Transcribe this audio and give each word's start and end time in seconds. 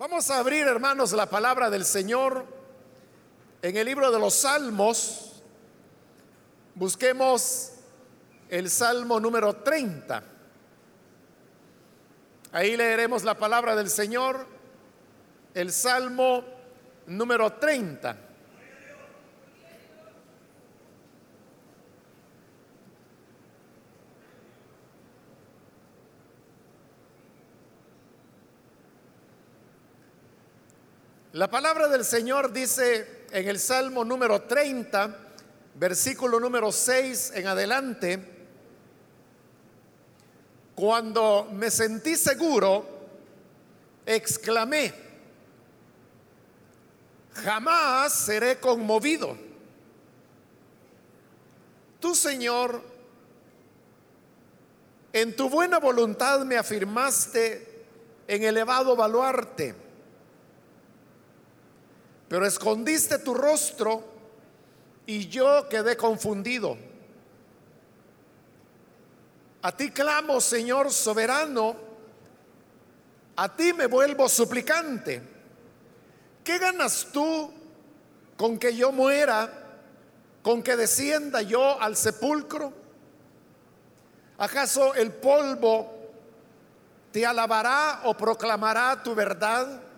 Vamos 0.00 0.30
a 0.30 0.38
abrir, 0.38 0.66
hermanos, 0.66 1.12
la 1.12 1.26
palabra 1.26 1.68
del 1.68 1.84
Señor 1.84 2.46
en 3.60 3.76
el 3.76 3.84
libro 3.84 4.10
de 4.10 4.18
los 4.18 4.32
Salmos. 4.32 5.42
Busquemos 6.74 7.72
el 8.48 8.70
Salmo 8.70 9.20
número 9.20 9.56
30. 9.56 10.22
Ahí 12.52 12.78
leeremos 12.78 13.24
la 13.24 13.34
palabra 13.34 13.76
del 13.76 13.90
Señor, 13.90 14.46
el 15.52 15.70
Salmo 15.70 16.44
número 17.06 17.52
30. 17.52 18.29
La 31.32 31.48
palabra 31.48 31.86
del 31.86 32.04
Señor 32.04 32.52
dice 32.52 33.26
en 33.30 33.46
el 33.46 33.60
Salmo 33.60 34.04
número 34.04 34.42
30, 34.42 35.16
versículo 35.76 36.40
número 36.40 36.72
6 36.72 37.34
en 37.36 37.46
adelante, 37.46 38.18
cuando 40.74 41.48
me 41.52 41.70
sentí 41.70 42.16
seguro, 42.16 42.84
exclamé, 44.04 44.92
jamás 47.32 48.12
seré 48.12 48.58
conmovido. 48.58 49.38
Tú, 52.00 52.12
Señor, 52.16 52.82
en 55.12 55.36
tu 55.36 55.48
buena 55.48 55.78
voluntad 55.78 56.40
me 56.40 56.56
afirmaste 56.56 57.84
en 58.26 58.42
elevado 58.42 58.96
baluarte 58.96 59.89
pero 62.30 62.46
escondiste 62.46 63.18
tu 63.18 63.34
rostro 63.34 64.04
y 65.04 65.26
yo 65.26 65.68
quedé 65.68 65.96
confundido. 65.96 66.78
A 69.62 69.72
ti 69.72 69.90
clamo, 69.90 70.40
Señor 70.40 70.92
soberano, 70.92 71.74
a 73.34 73.56
ti 73.56 73.72
me 73.72 73.86
vuelvo 73.86 74.28
suplicante. 74.28 75.20
¿Qué 76.44 76.58
ganas 76.58 77.08
tú 77.12 77.52
con 78.36 78.60
que 78.60 78.76
yo 78.76 78.92
muera, 78.92 79.52
con 80.40 80.62
que 80.62 80.76
descienda 80.76 81.42
yo 81.42 81.82
al 81.82 81.96
sepulcro? 81.96 82.72
¿Acaso 84.38 84.94
el 84.94 85.10
polvo 85.14 86.12
te 87.10 87.26
alabará 87.26 88.02
o 88.04 88.16
proclamará 88.16 89.02
tu 89.02 89.16
verdad? 89.16 89.89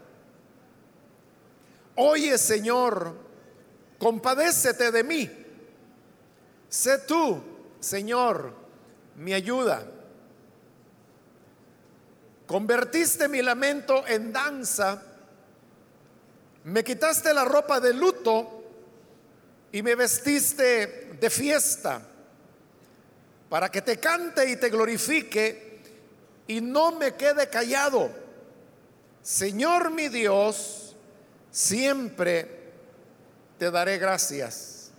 Oye 1.97 2.39
Señor, 2.39 3.15
compadécete 3.99 4.91
de 4.91 5.05
mí. 5.05 5.31
Sé 6.69 6.99
tú, 6.99 7.43
Señor, 7.81 8.55
mi 9.17 9.35
ayuda. 9.35 9.87
Convertiste 12.47 13.29
mi 13.29 13.43
lamento 13.43 14.07
en 14.07 14.33
danza, 14.33 15.03
me 16.65 16.85
quitaste 16.85 17.33
la 17.33 17.45
ropa 17.45 17.81
de 17.81 17.93
luto 17.93 18.65
y 19.73 19.83
me 19.83 19.95
vestiste 19.95 21.17
de 21.19 21.31
fiesta 21.31 22.03
para 23.49 23.71
que 23.71 23.83
te 23.83 23.99
cante 23.99 24.49
y 24.51 24.57
te 24.57 24.71
glorifique 24.71 25.81
y 26.47 26.61
no 26.61 26.93
me 26.93 27.15
quede 27.15 27.49
callado. 27.49 28.11
Señor 29.23 29.91
mi 29.91 30.09
Dios, 30.09 30.82
siempre 31.53 32.73
te 33.59 33.71
daré 33.71 33.99
gracias. 33.99 34.91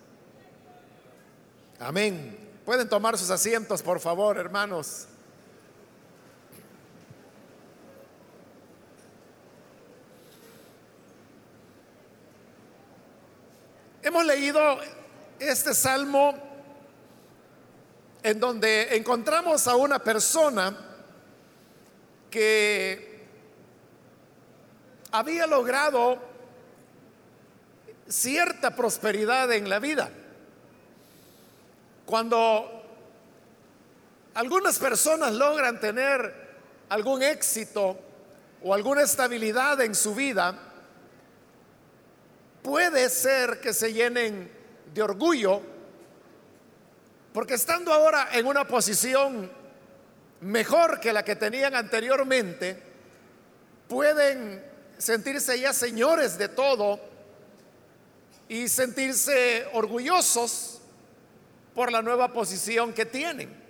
Amén. 1.79 2.39
Pueden 2.63 2.87
tomar 2.87 3.17
sus 3.17 3.29
asientos, 3.29 3.81
por 3.81 3.99
favor, 3.99 4.37
hermanos. 4.37 5.07
Hemos 14.01 14.25
leído 14.25 14.79
este 15.39 15.73
salmo 15.73 16.35
en 18.21 18.39
donde 18.39 18.95
encontramos 18.95 19.67
a 19.67 19.75
una 19.75 19.99
persona 19.99 20.77
que 22.29 23.25
había 25.11 25.47
logrado 25.47 26.32
cierta 28.07 28.75
prosperidad 28.75 29.51
en 29.51 29.69
la 29.69 29.79
vida. 29.79 30.09
Cuando 32.05 32.83
algunas 34.33 34.77
personas 34.79 35.33
logran 35.33 35.79
tener 35.79 36.43
algún 36.89 37.23
éxito 37.23 37.97
o 38.61 38.73
alguna 38.73 39.01
estabilidad 39.01 39.81
en 39.81 39.95
su 39.95 40.13
vida, 40.13 40.57
puede 42.61 43.09
ser 43.09 43.59
que 43.59 43.73
se 43.73 43.93
llenen 43.93 44.51
de 44.93 45.01
orgullo, 45.01 45.61
porque 47.33 47.55
estando 47.55 47.91
ahora 47.93 48.29
en 48.33 48.45
una 48.45 48.67
posición 48.67 49.51
mejor 50.41 50.99
que 50.99 51.13
la 51.13 51.23
que 51.23 51.35
tenían 51.35 51.75
anteriormente, 51.75 52.81
pueden 53.87 54.63
sentirse 54.97 55.59
ya 55.59 55.73
señores 55.73 56.37
de 56.37 56.49
todo 56.49 57.12
y 58.47 58.67
sentirse 58.67 59.67
orgullosos 59.73 60.81
por 61.73 61.91
la 61.91 62.01
nueva 62.01 62.31
posición 62.31 62.93
que 62.93 63.05
tienen. 63.05 63.61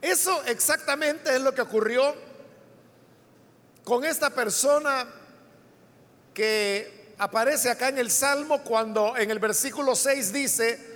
Eso 0.00 0.42
exactamente 0.44 1.34
es 1.34 1.40
lo 1.40 1.54
que 1.54 1.62
ocurrió 1.62 2.14
con 3.84 4.04
esta 4.04 4.30
persona 4.30 5.06
que 6.34 7.14
aparece 7.18 7.70
acá 7.70 7.88
en 7.88 7.98
el 7.98 8.10
Salmo 8.10 8.62
cuando 8.62 9.16
en 9.16 9.30
el 9.30 9.38
versículo 9.38 9.94
6 9.94 10.32
dice, 10.32 10.92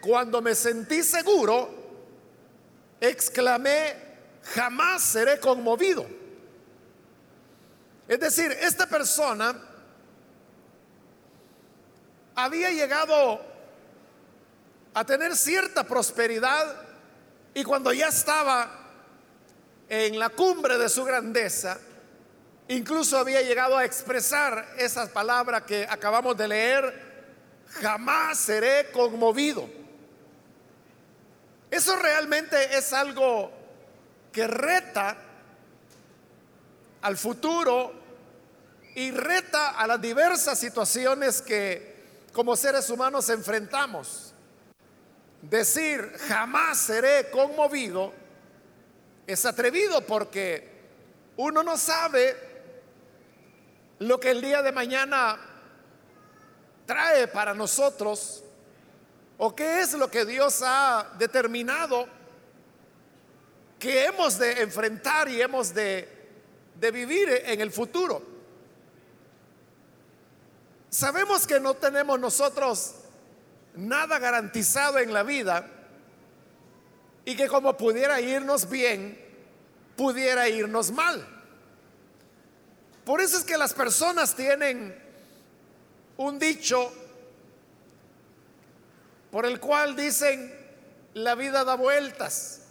cuando 0.00 0.40
me 0.40 0.54
sentí 0.54 1.02
seguro, 1.02 1.68
exclamé, 3.00 3.94
jamás 4.54 5.02
seré 5.02 5.38
conmovido. 5.38 6.06
Es 8.08 8.20
decir, 8.20 8.52
esta 8.60 8.86
persona 8.86 9.54
había 12.36 12.70
llegado 12.70 13.40
a 14.92 15.04
tener 15.04 15.34
cierta 15.34 15.84
prosperidad 15.84 16.76
y 17.54 17.64
cuando 17.64 17.92
ya 17.92 18.08
estaba 18.08 18.70
en 19.88 20.18
la 20.18 20.28
cumbre 20.28 20.76
de 20.76 20.88
su 20.90 21.04
grandeza, 21.04 21.78
incluso 22.68 23.18
había 23.18 23.40
llegado 23.40 23.76
a 23.78 23.84
expresar 23.84 24.74
esa 24.76 25.06
palabra 25.12 25.64
que 25.64 25.86
acabamos 25.88 26.36
de 26.36 26.48
leer, 26.48 27.64
jamás 27.80 28.38
seré 28.38 28.90
conmovido. 28.90 29.68
Eso 31.70 31.96
realmente 31.96 32.76
es 32.76 32.92
algo 32.92 33.50
que 34.30 34.46
reta 34.46 35.16
al 37.00 37.16
futuro 37.16 37.92
y 38.94 39.10
reta 39.10 39.70
a 39.70 39.86
las 39.86 40.00
diversas 40.00 40.58
situaciones 40.58 41.40
que 41.40 41.95
como 42.36 42.54
seres 42.54 42.90
humanos 42.90 43.30
enfrentamos. 43.30 44.34
Decir 45.40 46.12
jamás 46.28 46.76
seré 46.76 47.30
conmovido 47.30 48.12
es 49.26 49.46
atrevido 49.46 50.02
porque 50.02 50.68
uno 51.38 51.62
no 51.62 51.78
sabe 51.78 52.36
lo 54.00 54.20
que 54.20 54.32
el 54.32 54.42
día 54.42 54.60
de 54.60 54.70
mañana 54.70 55.38
trae 56.84 57.26
para 57.26 57.54
nosotros 57.54 58.44
o 59.38 59.56
qué 59.56 59.80
es 59.80 59.94
lo 59.94 60.10
que 60.10 60.26
Dios 60.26 60.60
ha 60.62 61.14
determinado 61.18 62.06
que 63.78 64.04
hemos 64.04 64.38
de 64.38 64.60
enfrentar 64.60 65.26
y 65.30 65.40
hemos 65.40 65.72
de, 65.72 66.06
de 66.74 66.90
vivir 66.90 67.30
en 67.46 67.62
el 67.62 67.72
futuro. 67.72 68.35
Sabemos 70.96 71.46
que 71.46 71.60
no 71.60 71.74
tenemos 71.74 72.18
nosotros 72.18 72.94
nada 73.74 74.18
garantizado 74.18 74.98
en 74.98 75.12
la 75.12 75.24
vida 75.24 75.68
y 77.26 77.36
que 77.36 77.48
como 77.48 77.76
pudiera 77.76 78.18
irnos 78.18 78.70
bien, 78.70 79.22
pudiera 79.94 80.48
irnos 80.48 80.90
mal. 80.92 81.22
Por 83.04 83.20
eso 83.20 83.36
es 83.36 83.44
que 83.44 83.58
las 83.58 83.74
personas 83.74 84.34
tienen 84.34 84.98
un 86.16 86.38
dicho 86.38 86.90
por 89.30 89.44
el 89.44 89.60
cual 89.60 89.96
dicen, 89.96 90.50
la 91.12 91.34
vida 91.34 91.62
da 91.62 91.74
vueltas. 91.74 92.62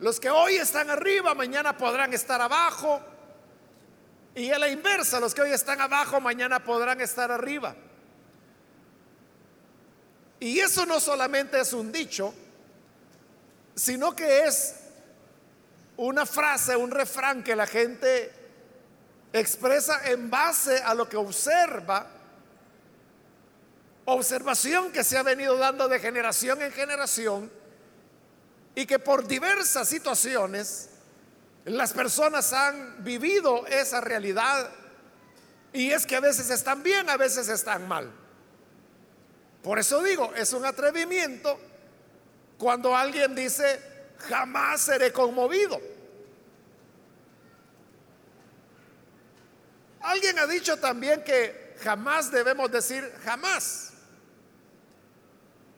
Los 0.00 0.18
que 0.18 0.30
hoy 0.30 0.56
están 0.56 0.90
arriba, 0.90 1.36
mañana 1.36 1.78
podrán 1.78 2.12
estar 2.14 2.40
abajo. 2.40 3.00
Y 4.36 4.52
a 4.52 4.58
la 4.58 4.68
inversa, 4.68 5.18
los 5.18 5.34
que 5.34 5.40
hoy 5.40 5.52
están 5.52 5.80
abajo, 5.80 6.20
mañana 6.20 6.62
podrán 6.62 7.00
estar 7.00 7.32
arriba. 7.32 7.74
Y 10.38 10.60
eso 10.60 10.84
no 10.84 11.00
solamente 11.00 11.58
es 11.58 11.72
un 11.72 11.90
dicho, 11.90 12.34
sino 13.74 14.14
que 14.14 14.44
es 14.44 14.74
una 15.96 16.26
frase, 16.26 16.76
un 16.76 16.90
refrán 16.90 17.42
que 17.42 17.56
la 17.56 17.66
gente 17.66 18.30
expresa 19.32 20.02
en 20.04 20.28
base 20.28 20.82
a 20.82 20.92
lo 20.92 21.08
que 21.08 21.16
observa, 21.16 22.06
observación 24.04 24.92
que 24.92 25.02
se 25.02 25.16
ha 25.16 25.22
venido 25.22 25.56
dando 25.56 25.88
de 25.88 25.98
generación 25.98 26.60
en 26.60 26.72
generación 26.72 27.50
y 28.74 28.84
que 28.84 28.98
por 28.98 29.26
diversas 29.26 29.88
situaciones 29.88 30.90
las 31.66 31.92
personas 31.92 32.52
han 32.52 33.02
vivido 33.02 33.66
esa 33.66 34.00
realidad 34.00 34.70
y 35.72 35.90
es 35.90 36.06
que 36.06 36.16
a 36.16 36.20
veces 36.20 36.48
están 36.48 36.82
bien, 36.82 37.10
a 37.10 37.16
veces 37.16 37.48
están 37.48 37.86
mal. 37.88 38.10
Por 39.62 39.80
eso 39.80 40.00
digo, 40.02 40.32
es 40.36 40.52
un 40.52 40.64
atrevimiento 40.64 41.58
cuando 42.56 42.96
alguien 42.96 43.34
dice, 43.34 43.80
jamás 44.28 44.82
seré 44.82 45.12
conmovido. 45.12 45.80
Alguien 50.00 50.38
ha 50.38 50.46
dicho 50.46 50.78
también 50.78 51.24
que 51.24 51.74
jamás 51.82 52.30
debemos 52.30 52.70
decir 52.70 53.12
jamás. 53.24 53.90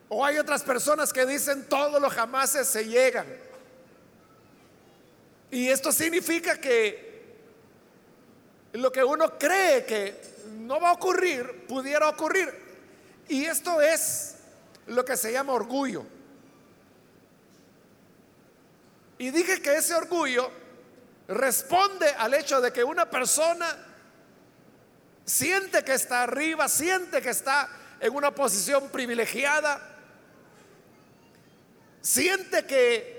O 0.07 0.23
hay 0.23 0.37
otras 0.37 0.61
personas 0.61 1.11
que 1.11 1.25
dicen 1.25 1.67
todos 1.67 1.99
los 1.99 2.13
jamases 2.13 2.67
se 2.67 2.85
llegan. 2.85 3.48
Y 5.51 5.67
esto 5.69 5.91
significa 5.91 6.59
que 6.59 7.09
lo 8.73 8.91
que 8.91 9.03
uno 9.03 9.37
cree 9.37 9.85
que 9.85 10.21
no 10.51 10.79
va 10.79 10.89
a 10.89 10.93
ocurrir, 10.93 11.65
pudiera 11.67 12.07
ocurrir. 12.07 12.53
Y 13.27 13.45
esto 13.45 13.81
es 13.81 14.35
lo 14.87 15.03
que 15.03 15.17
se 15.17 15.31
llama 15.31 15.53
orgullo. 15.53 16.05
Y 19.17 19.31
dije 19.31 19.61
que 19.61 19.75
ese 19.75 19.93
orgullo 19.95 20.49
responde 21.27 22.07
al 22.17 22.33
hecho 22.33 22.61
de 22.61 22.71
que 22.71 22.83
una 22.83 23.09
persona 23.09 23.77
siente 25.25 25.83
que 25.83 25.93
está 25.93 26.23
arriba, 26.23 26.67
siente 26.67 27.21
que 27.21 27.29
está 27.29 27.69
en 27.99 28.15
una 28.15 28.33
posición 28.33 28.89
privilegiada, 28.89 29.79
siente 32.01 32.65
que 32.65 33.18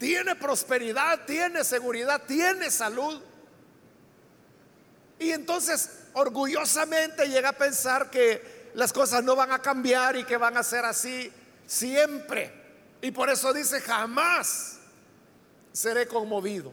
tiene 0.00 0.34
prosperidad, 0.34 1.26
tiene 1.26 1.62
seguridad, 1.62 2.22
tiene 2.26 2.70
salud. 2.70 3.20
Y 5.18 5.30
entonces 5.30 5.90
orgullosamente 6.14 7.28
llega 7.28 7.50
a 7.50 7.52
pensar 7.52 8.10
que 8.10 8.70
las 8.72 8.94
cosas 8.94 9.22
no 9.22 9.36
van 9.36 9.52
a 9.52 9.58
cambiar 9.60 10.16
y 10.16 10.24
que 10.24 10.38
van 10.38 10.56
a 10.56 10.62
ser 10.62 10.86
así 10.86 11.30
siempre. 11.66 12.50
Y 13.02 13.10
por 13.10 13.28
eso 13.28 13.52
dice, 13.52 13.78
jamás 13.82 14.78
seré 15.70 16.08
conmovido. 16.08 16.72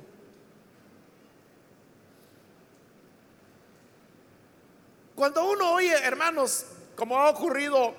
Cuando 5.16 5.52
uno 5.52 5.74
oye, 5.74 5.96
hermanos, 6.02 6.66
como 6.96 7.18
ha 7.18 7.30
ocurrido 7.30 7.94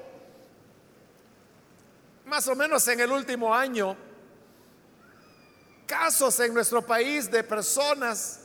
más 2.25 2.49
o 2.49 2.57
menos 2.57 2.89
en 2.89 3.01
el 3.01 3.13
último 3.13 3.55
año, 3.55 4.07
casos 5.88 6.38
en 6.38 6.52
nuestro 6.52 6.87
país 6.87 7.29
de 7.31 7.43
personas 7.43 8.40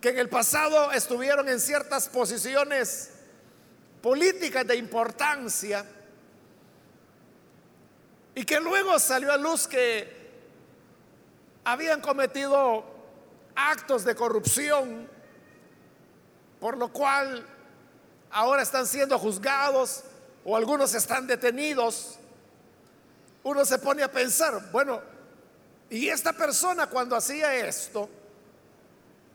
que 0.00 0.08
en 0.08 0.18
el 0.18 0.28
pasado 0.28 0.90
estuvieron 0.90 1.48
en 1.48 1.60
ciertas 1.60 2.08
posiciones 2.08 3.10
políticas 4.02 4.66
de 4.66 4.76
importancia 4.76 5.84
y 8.34 8.44
que 8.44 8.58
luego 8.58 8.98
salió 8.98 9.32
a 9.32 9.36
luz 9.36 9.68
que 9.68 10.16
habían 11.62 12.00
cometido 12.00 12.84
actos 13.54 14.04
de 14.04 14.14
corrupción, 14.14 15.08
por 16.58 16.78
lo 16.78 16.88
cual 16.88 17.46
ahora 18.30 18.62
están 18.62 18.86
siendo 18.86 19.18
juzgados 19.18 20.04
o 20.44 20.56
algunos 20.56 20.94
están 20.94 21.26
detenidos, 21.26 22.18
uno 23.42 23.64
se 23.64 23.78
pone 23.78 24.02
a 24.02 24.10
pensar, 24.10 24.70
bueno, 24.72 25.15
y 25.90 26.08
esta 26.08 26.32
persona 26.32 26.88
cuando 26.88 27.14
hacía 27.14 27.54
esto, 27.54 28.08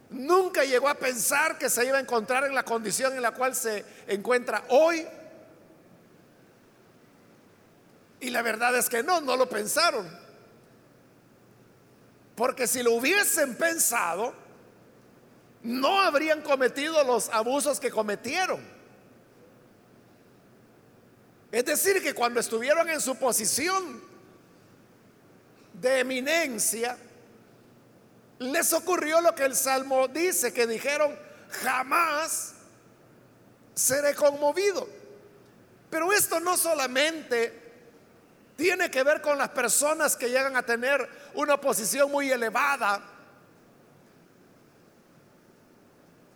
nunca 0.09 0.63
llegó 0.63 0.89
a 0.89 0.95
pensar 0.95 1.57
que 1.57 1.69
se 1.69 1.86
iba 1.86 1.98
a 1.98 2.01
encontrar 2.01 2.44
en 2.45 2.53
la 2.53 2.63
condición 2.63 3.13
en 3.15 3.21
la 3.21 3.31
cual 3.31 3.56
se 3.56 3.86
encuentra 4.07 4.65
hoy. 4.69 5.07
Y 8.19 8.30
la 8.30 8.42
verdad 8.42 8.75
es 8.75 8.89
que 8.89 9.01
no, 9.01 9.21
no 9.21 9.38
lo 9.38 9.50
pensaron. 9.50 10.07
Porque 12.36 12.68
si 12.68 12.83
lo 12.83 12.94
hubiesen 12.94 13.56
pensado, 13.56 14.33
no 15.63 16.01
habrían 16.01 16.42
cometido 16.42 17.03
los 17.03 17.30
abusos 17.30 17.80
que 17.80 17.92
cometieron. 17.92 18.59
Es 21.51 21.65
decir, 21.65 22.01
que 22.01 22.13
cuando 22.13 22.39
estuvieron 22.39 22.89
en 22.89 23.01
su 23.01 23.15
posición 23.15 24.11
de 25.81 26.00
eminencia, 26.00 26.95
les 28.38 28.72
ocurrió 28.72 29.19
lo 29.19 29.33
que 29.33 29.45
el 29.45 29.56
Salmo 29.56 30.07
dice, 30.07 30.54
que 30.54 30.68
dijeron, 30.68 31.18
jamás 31.50 32.54
seré 33.74 34.13
conmovido. 34.13 34.88
Pero 35.89 36.13
esto 36.13 36.39
no 36.39 36.56
solamente 36.56 37.60
tiene 38.56 38.92
que 38.92 39.04
ver 39.04 39.22
con 39.22 39.39
las 39.39 39.50
personas 39.50 40.16
que 40.16 40.30
llegan 40.30 40.56
a 40.56 40.63
tener 40.63 41.10
una 41.33 41.60
posición 41.60 42.12
muy 42.12 42.31
elevada 42.31 43.01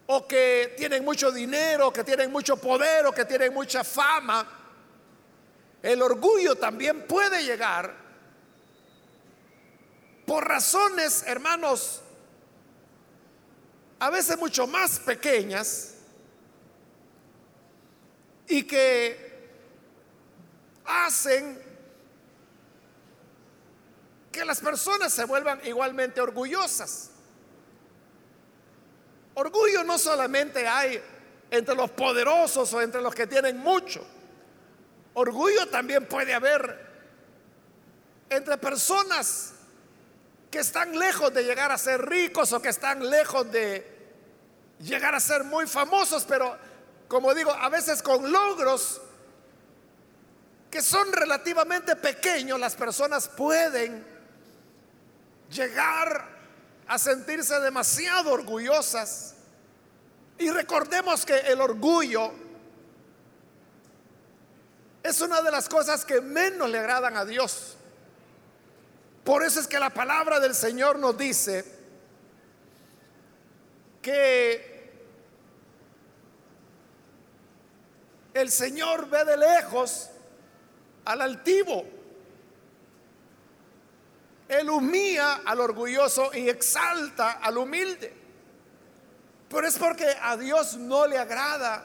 o 0.08 0.28
que 0.28 0.74
tienen 0.76 1.06
mucho 1.06 1.32
dinero, 1.32 1.94
que 1.94 2.04
tienen 2.04 2.32
mucho 2.32 2.58
poder 2.58 3.06
o 3.06 3.12
que 3.12 3.26
tienen 3.26 3.54
mucha 3.54 3.84
fama. 3.84 4.48
El 5.84 6.02
orgullo 6.02 6.56
también 6.56 7.06
puede 7.08 7.44
llegar 7.44 8.05
por 10.26 10.48
razones, 10.48 11.24
hermanos, 11.28 12.02
a 14.00 14.10
veces 14.10 14.38
mucho 14.38 14.68
más 14.68 15.00
pequeñas 15.00 15.96
y 18.48 18.64
que 18.64 19.50
hacen 20.86 21.62
que 24.32 24.46
las 24.46 24.60
personas 24.60 25.14
se 25.14 25.24
vuelvan 25.26 25.62
igualmente 25.66 26.20
orgullosas. 26.20 27.10
Orgullo 29.36 29.84
no 29.84 29.98
solamente 29.98 30.68
hay 30.68 31.02
entre 31.52 31.76
los 31.76 31.90
poderosos 31.92 32.74
o 32.74 32.82
entre 32.82 33.02
los 33.02 33.14
que 33.16 33.28
tienen 33.28 33.58
mucho. 33.58 34.06
Orgullo 35.14 35.68
también 35.68 36.06
puede 36.06 36.34
haber 36.34 36.86
entre 38.30 38.58
personas 38.58 39.55
que 40.56 40.62
están 40.62 40.98
lejos 40.98 41.34
de 41.34 41.44
llegar 41.44 41.70
a 41.70 41.78
ser 41.78 42.06
ricos 42.06 42.54
o 42.54 42.62
que 42.62 42.70
están 42.70 43.10
lejos 43.10 43.52
de 43.52 43.86
llegar 44.80 45.14
a 45.14 45.20
ser 45.20 45.44
muy 45.44 45.68
famosos, 45.68 46.24
pero 46.24 46.58
como 47.10 47.34
digo, 47.34 47.52
a 47.52 47.68
veces 47.68 48.02
con 48.02 48.32
logros 48.32 49.02
que 50.72 50.82
son 50.82 51.12
relativamente 51.12 51.98
pequeños, 51.98 52.58
las 52.58 52.74
personas 52.74 53.28
pueden 53.28 54.08
llegar 55.52 56.26
a 56.88 56.98
sentirse 57.00 57.60
demasiado 57.60 58.32
orgullosas. 58.32 59.36
Y 60.38 60.50
recordemos 60.52 61.26
que 61.26 61.38
el 61.38 61.60
orgullo 61.60 62.32
es 65.04 65.20
una 65.20 65.42
de 65.42 65.52
las 65.52 65.68
cosas 65.68 66.06
que 66.06 66.22
menos 66.22 66.70
le 66.70 66.80
agradan 66.80 67.18
a 67.18 67.26
Dios. 67.26 67.76
Por 69.26 69.44
eso 69.44 69.60
es 69.60 69.68
que 69.68 69.80
la 69.80 69.90
palabra 69.90 70.40
del 70.40 70.54
Señor 70.54 71.00
nos 71.00 71.18
dice 71.18 71.66
que 74.00 74.94
el 78.36 78.52
Señor 78.52 79.10
ve 79.10 79.26
de 79.26 79.36
lejos 79.36 80.12
al 81.06 81.22
altivo. 81.22 81.84
Él 84.48 84.70
humilla 84.70 85.42
al 85.44 85.60
orgulloso 85.60 86.30
y 86.32 86.48
exalta 86.48 87.32
al 87.32 87.58
humilde. 87.58 88.14
Pero 89.50 89.68
es 89.68 89.76
porque 89.80 90.16
a 90.22 90.38
Dios 90.38 90.78
no 90.78 91.08
le 91.08 91.18
agrada 91.18 91.84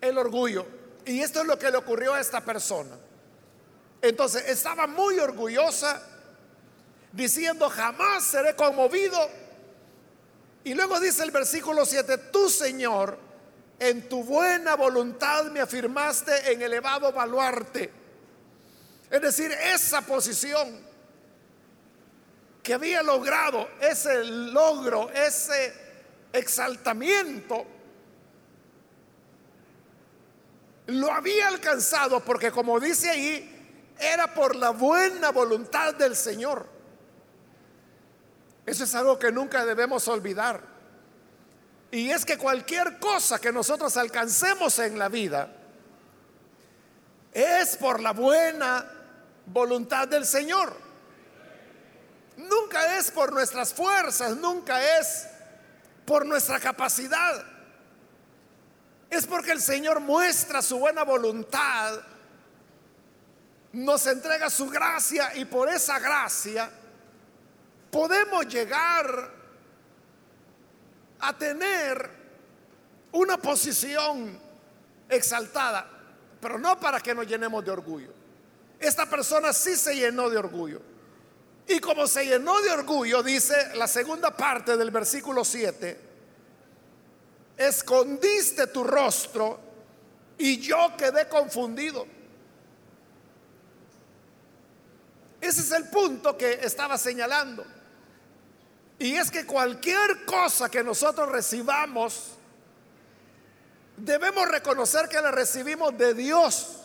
el 0.00 0.16
orgullo. 0.16 0.64
Y 1.04 1.22
esto 1.22 1.40
es 1.40 1.46
lo 1.48 1.58
que 1.58 1.72
le 1.72 1.78
ocurrió 1.78 2.14
a 2.14 2.20
esta 2.20 2.40
persona. 2.40 2.96
Entonces 4.02 4.48
estaba 4.48 4.88
muy 4.88 5.20
orgullosa 5.20 6.02
diciendo, 7.12 7.70
jamás 7.70 8.24
seré 8.24 8.56
conmovido. 8.56 9.16
Y 10.64 10.74
luego 10.74 10.98
dice 10.98 11.22
el 11.22 11.30
versículo 11.30 11.86
7, 11.86 12.18
tú 12.32 12.50
Señor, 12.50 13.16
en 13.78 14.08
tu 14.08 14.24
buena 14.24 14.74
voluntad 14.74 15.44
me 15.46 15.60
afirmaste 15.60 16.52
en 16.52 16.62
elevado 16.62 17.12
baluarte. 17.12 17.90
Es 19.08 19.20
decir, 19.20 19.52
esa 19.52 20.00
posición 20.02 20.80
que 22.62 22.74
había 22.74 23.02
logrado, 23.02 23.68
ese 23.80 24.24
logro, 24.24 25.10
ese 25.10 25.74
exaltamiento, 26.32 27.66
lo 30.86 31.12
había 31.12 31.48
alcanzado 31.48 32.20
porque 32.20 32.50
como 32.50 32.80
dice 32.80 33.10
ahí, 33.10 33.51
era 33.98 34.32
por 34.34 34.56
la 34.56 34.70
buena 34.70 35.30
voluntad 35.30 35.94
del 35.94 36.16
Señor. 36.16 36.66
Eso 38.64 38.84
es 38.84 38.94
algo 38.94 39.18
que 39.18 39.32
nunca 39.32 39.64
debemos 39.64 40.06
olvidar. 40.08 40.60
Y 41.90 42.10
es 42.10 42.24
que 42.24 42.38
cualquier 42.38 42.98
cosa 42.98 43.40
que 43.40 43.52
nosotros 43.52 43.96
alcancemos 43.96 44.78
en 44.78 44.98
la 44.98 45.08
vida 45.08 45.52
es 47.32 47.76
por 47.76 48.00
la 48.00 48.12
buena 48.12 48.90
voluntad 49.46 50.08
del 50.08 50.24
Señor. 50.24 50.74
Nunca 52.36 52.98
es 52.98 53.10
por 53.10 53.32
nuestras 53.32 53.74
fuerzas, 53.74 54.36
nunca 54.36 54.98
es 54.98 55.28
por 56.06 56.24
nuestra 56.24 56.58
capacidad. 56.58 57.44
Es 59.10 59.26
porque 59.26 59.52
el 59.52 59.60
Señor 59.60 60.00
muestra 60.00 60.62
su 60.62 60.78
buena 60.78 61.02
voluntad, 61.02 62.00
nos 63.72 64.06
entrega 64.06 64.50
su 64.50 64.68
gracia 64.68 65.34
y 65.36 65.44
por 65.44 65.68
esa 65.68 65.98
gracia 65.98 66.70
podemos 67.90 68.46
llegar 68.46 69.30
a 71.20 71.38
tener 71.38 72.10
una 73.12 73.36
posición 73.36 74.38
exaltada, 75.08 75.88
pero 76.40 76.58
no 76.58 76.78
para 76.80 77.00
que 77.00 77.14
nos 77.14 77.26
llenemos 77.26 77.64
de 77.64 77.70
orgullo. 77.70 78.12
Esta 78.78 79.06
persona 79.06 79.52
sí 79.52 79.76
se 79.76 79.94
llenó 79.94 80.28
de 80.28 80.38
orgullo. 80.38 80.80
Y 81.68 81.78
como 81.78 82.06
se 82.06 82.26
llenó 82.26 82.60
de 82.60 82.70
orgullo, 82.70 83.22
dice 83.22 83.76
la 83.76 83.86
segunda 83.86 84.36
parte 84.36 84.76
del 84.76 84.90
versículo 84.90 85.44
7, 85.44 86.00
escondiste 87.56 88.66
tu 88.66 88.82
rostro 88.82 89.60
y 90.38 90.58
yo 90.58 90.96
quedé 90.98 91.28
confundido. 91.28 92.06
Ese 95.42 95.60
es 95.60 95.72
el 95.72 95.88
punto 95.88 96.38
que 96.38 96.60
estaba 96.62 96.96
señalando. 96.96 97.66
Y 99.00 99.16
es 99.16 99.28
que 99.28 99.44
cualquier 99.44 100.24
cosa 100.24 100.70
que 100.70 100.84
nosotros 100.84 101.28
recibamos, 101.28 102.34
debemos 103.96 104.46
reconocer 104.46 105.08
que 105.08 105.20
la 105.20 105.32
recibimos 105.32 105.98
de 105.98 106.14
Dios. 106.14 106.76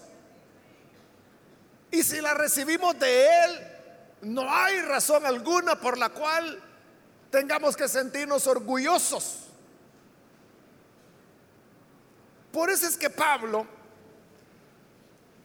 Y 1.91 2.01
si 2.01 2.19
la 2.19 2.33
recibimos 2.33 2.97
de 2.97 3.27
Él, 3.45 3.67
no 4.23 4.51
hay 4.51 4.81
razón 4.81 5.23
alguna 5.27 5.79
por 5.79 5.95
la 5.99 6.09
cual 6.09 6.59
tengamos 7.29 7.77
que 7.77 7.87
sentirnos 7.87 8.47
orgullosos. 8.47 9.49
Por 12.51 12.71
eso 12.71 12.87
es 12.87 12.97
que 12.97 13.11
Pablo, 13.11 13.67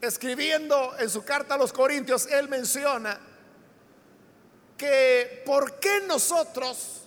escribiendo 0.02 0.94
en 0.98 1.08
su 1.08 1.24
carta 1.24 1.54
a 1.54 1.56
los 1.58 1.72
Corintios, 1.72 2.26
él 2.26 2.48
menciona 2.48 3.18
que 4.76 5.42
por 5.46 5.78
qué 5.78 6.00
nosotros 6.08 7.02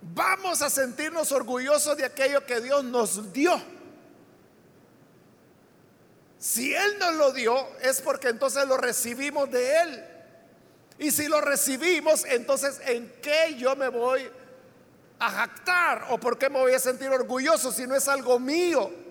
vamos 0.00 0.62
a 0.62 0.70
sentirnos 0.70 1.32
orgullosos 1.32 1.96
de 1.96 2.04
aquello 2.04 2.46
que 2.46 2.60
Dios 2.60 2.84
nos 2.84 3.32
dio. 3.32 3.60
Si 6.38 6.72
Él 6.72 6.98
nos 7.00 7.14
lo 7.14 7.32
dio, 7.32 7.68
es 7.82 8.00
porque 8.00 8.28
entonces 8.28 8.64
lo 8.68 8.76
recibimos 8.76 9.50
de 9.50 9.80
Él. 9.80 10.04
Y 10.98 11.10
si 11.10 11.26
lo 11.26 11.40
recibimos, 11.40 12.24
entonces 12.26 12.80
¿en 12.84 13.12
qué 13.20 13.56
yo 13.58 13.74
me 13.74 13.88
voy 13.88 14.30
a 15.18 15.30
jactar? 15.30 16.06
¿O 16.10 16.20
por 16.20 16.38
qué 16.38 16.48
me 16.48 16.60
voy 16.60 16.74
a 16.74 16.78
sentir 16.78 17.08
orgulloso 17.08 17.72
si 17.72 17.88
no 17.88 17.96
es 17.96 18.06
algo 18.06 18.38
mío? 18.38 19.05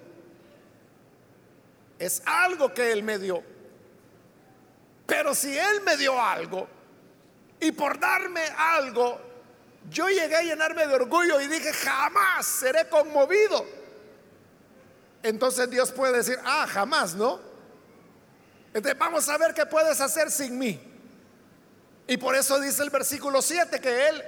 Es 1.98 2.22
algo 2.26 2.74
que 2.74 2.92
Él 2.92 3.04
me 3.04 3.18
dio. 3.18 3.44
Pero 5.06 5.34
si 5.36 5.58
Él 5.58 5.82
me 5.86 5.98
dio 5.98 6.20
algo 6.20 6.68
y 7.60 7.72
por 7.72 8.00
darme 8.00 8.42
algo, 8.58 9.20
yo 9.90 10.08
llegué 10.08 10.36
a 10.36 10.42
llenarme 10.42 10.88
de 10.88 10.96
orgullo 10.96 11.40
y 11.40 11.48
dije, 11.48 11.72
jamás 11.72 12.46
seré 12.46 12.90
conmovido. 12.90 13.66
Entonces 15.24 15.70
Dios 15.70 15.92
puede 15.92 16.18
decir, 16.18 16.38
ah, 16.44 16.66
jamás, 16.68 17.16
¿no? 17.16 17.40
Entonces 18.74 18.98
vamos 18.98 19.30
a 19.30 19.38
ver 19.38 19.54
qué 19.54 19.66
puedes 19.66 20.02
hacer 20.02 20.30
sin 20.30 20.58
mí. 20.58 20.80
Y 22.08 22.18
por 22.18 22.36
eso 22.36 22.60
dice 22.60 22.84
el 22.84 22.90
versículo 22.90 23.42
7 23.42 23.80
que 23.80 24.10
Él 24.10 24.24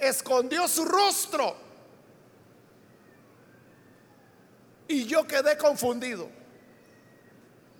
escondió 0.00 0.68
su 0.68 0.84
rostro. 0.84 1.56
Y 4.88 5.06
yo 5.06 5.26
quedé 5.26 5.56
confundido. 5.56 6.28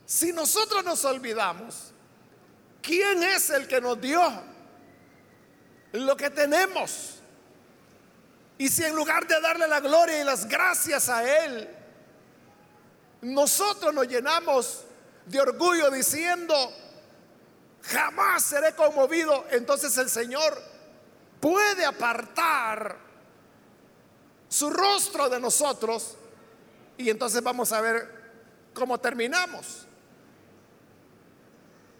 Si 0.06 0.32
nosotros 0.32 0.84
nos 0.84 1.04
olvidamos 1.04 1.94
¿Quién 2.84 3.22
es 3.22 3.48
el 3.48 3.66
que 3.66 3.80
nos 3.80 3.98
dio 3.98 4.20
lo 5.92 6.16
que 6.18 6.28
tenemos? 6.28 7.14
Y 8.58 8.68
si 8.68 8.84
en 8.84 8.94
lugar 8.94 9.26
de 9.26 9.40
darle 9.40 9.66
la 9.66 9.80
gloria 9.80 10.20
y 10.20 10.24
las 10.24 10.46
gracias 10.46 11.08
a 11.08 11.44
Él, 11.44 11.66
nosotros 13.22 13.94
nos 13.94 14.06
llenamos 14.06 14.84
de 15.24 15.40
orgullo 15.40 15.90
diciendo, 15.90 16.54
jamás 17.84 18.44
seré 18.44 18.74
conmovido, 18.74 19.46
entonces 19.50 19.96
el 19.96 20.10
Señor 20.10 20.62
puede 21.40 21.86
apartar 21.86 22.98
su 24.46 24.68
rostro 24.68 25.30
de 25.30 25.40
nosotros 25.40 26.16
y 26.98 27.08
entonces 27.08 27.42
vamos 27.42 27.72
a 27.72 27.80
ver 27.80 28.70
cómo 28.74 29.00
terminamos. 29.00 29.83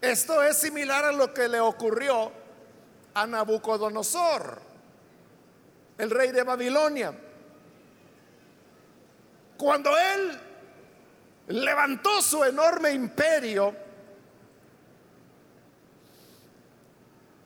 Esto 0.04 0.42
es 0.42 0.58
similar 0.58 1.06
a 1.06 1.12
lo 1.12 1.32
que 1.32 1.49
le 1.49 1.58
ocurrió 1.58 2.30
a 3.14 3.26
Nabucodonosor, 3.26 4.61
el 5.96 6.11
rey 6.11 6.30
de 6.30 6.42
Babilonia. 6.42 7.14
Cuando 9.56 9.96
él 9.96 10.38
levantó 11.49 12.20
su 12.20 12.44
enorme 12.44 12.90
imperio 12.90 13.75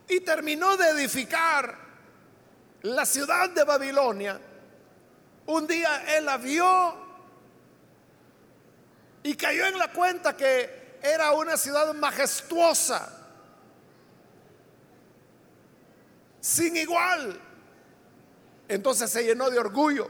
y 0.09 0.19
terminó 0.19 0.75
de 0.75 0.89
edificar 0.89 1.77
la 2.81 3.05
ciudad 3.05 3.51
de 3.51 3.63
Babilonia, 3.63 4.37
un 5.45 5.65
día 5.65 6.17
él 6.17 6.25
la 6.25 6.35
vio 6.35 6.93
y 9.23 9.33
cayó 9.35 9.65
en 9.65 9.77
la 9.77 9.93
cuenta 9.93 10.35
que 10.35 10.78
era 11.01 11.31
una 11.31 11.57
ciudad 11.57 11.93
majestuosa, 11.93 13.09
sin 16.39 16.77
igual. 16.77 17.39
Entonces 18.67 19.09
se 19.09 19.23
llenó 19.23 19.49
de 19.49 19.59
orgullo 19.59 20.09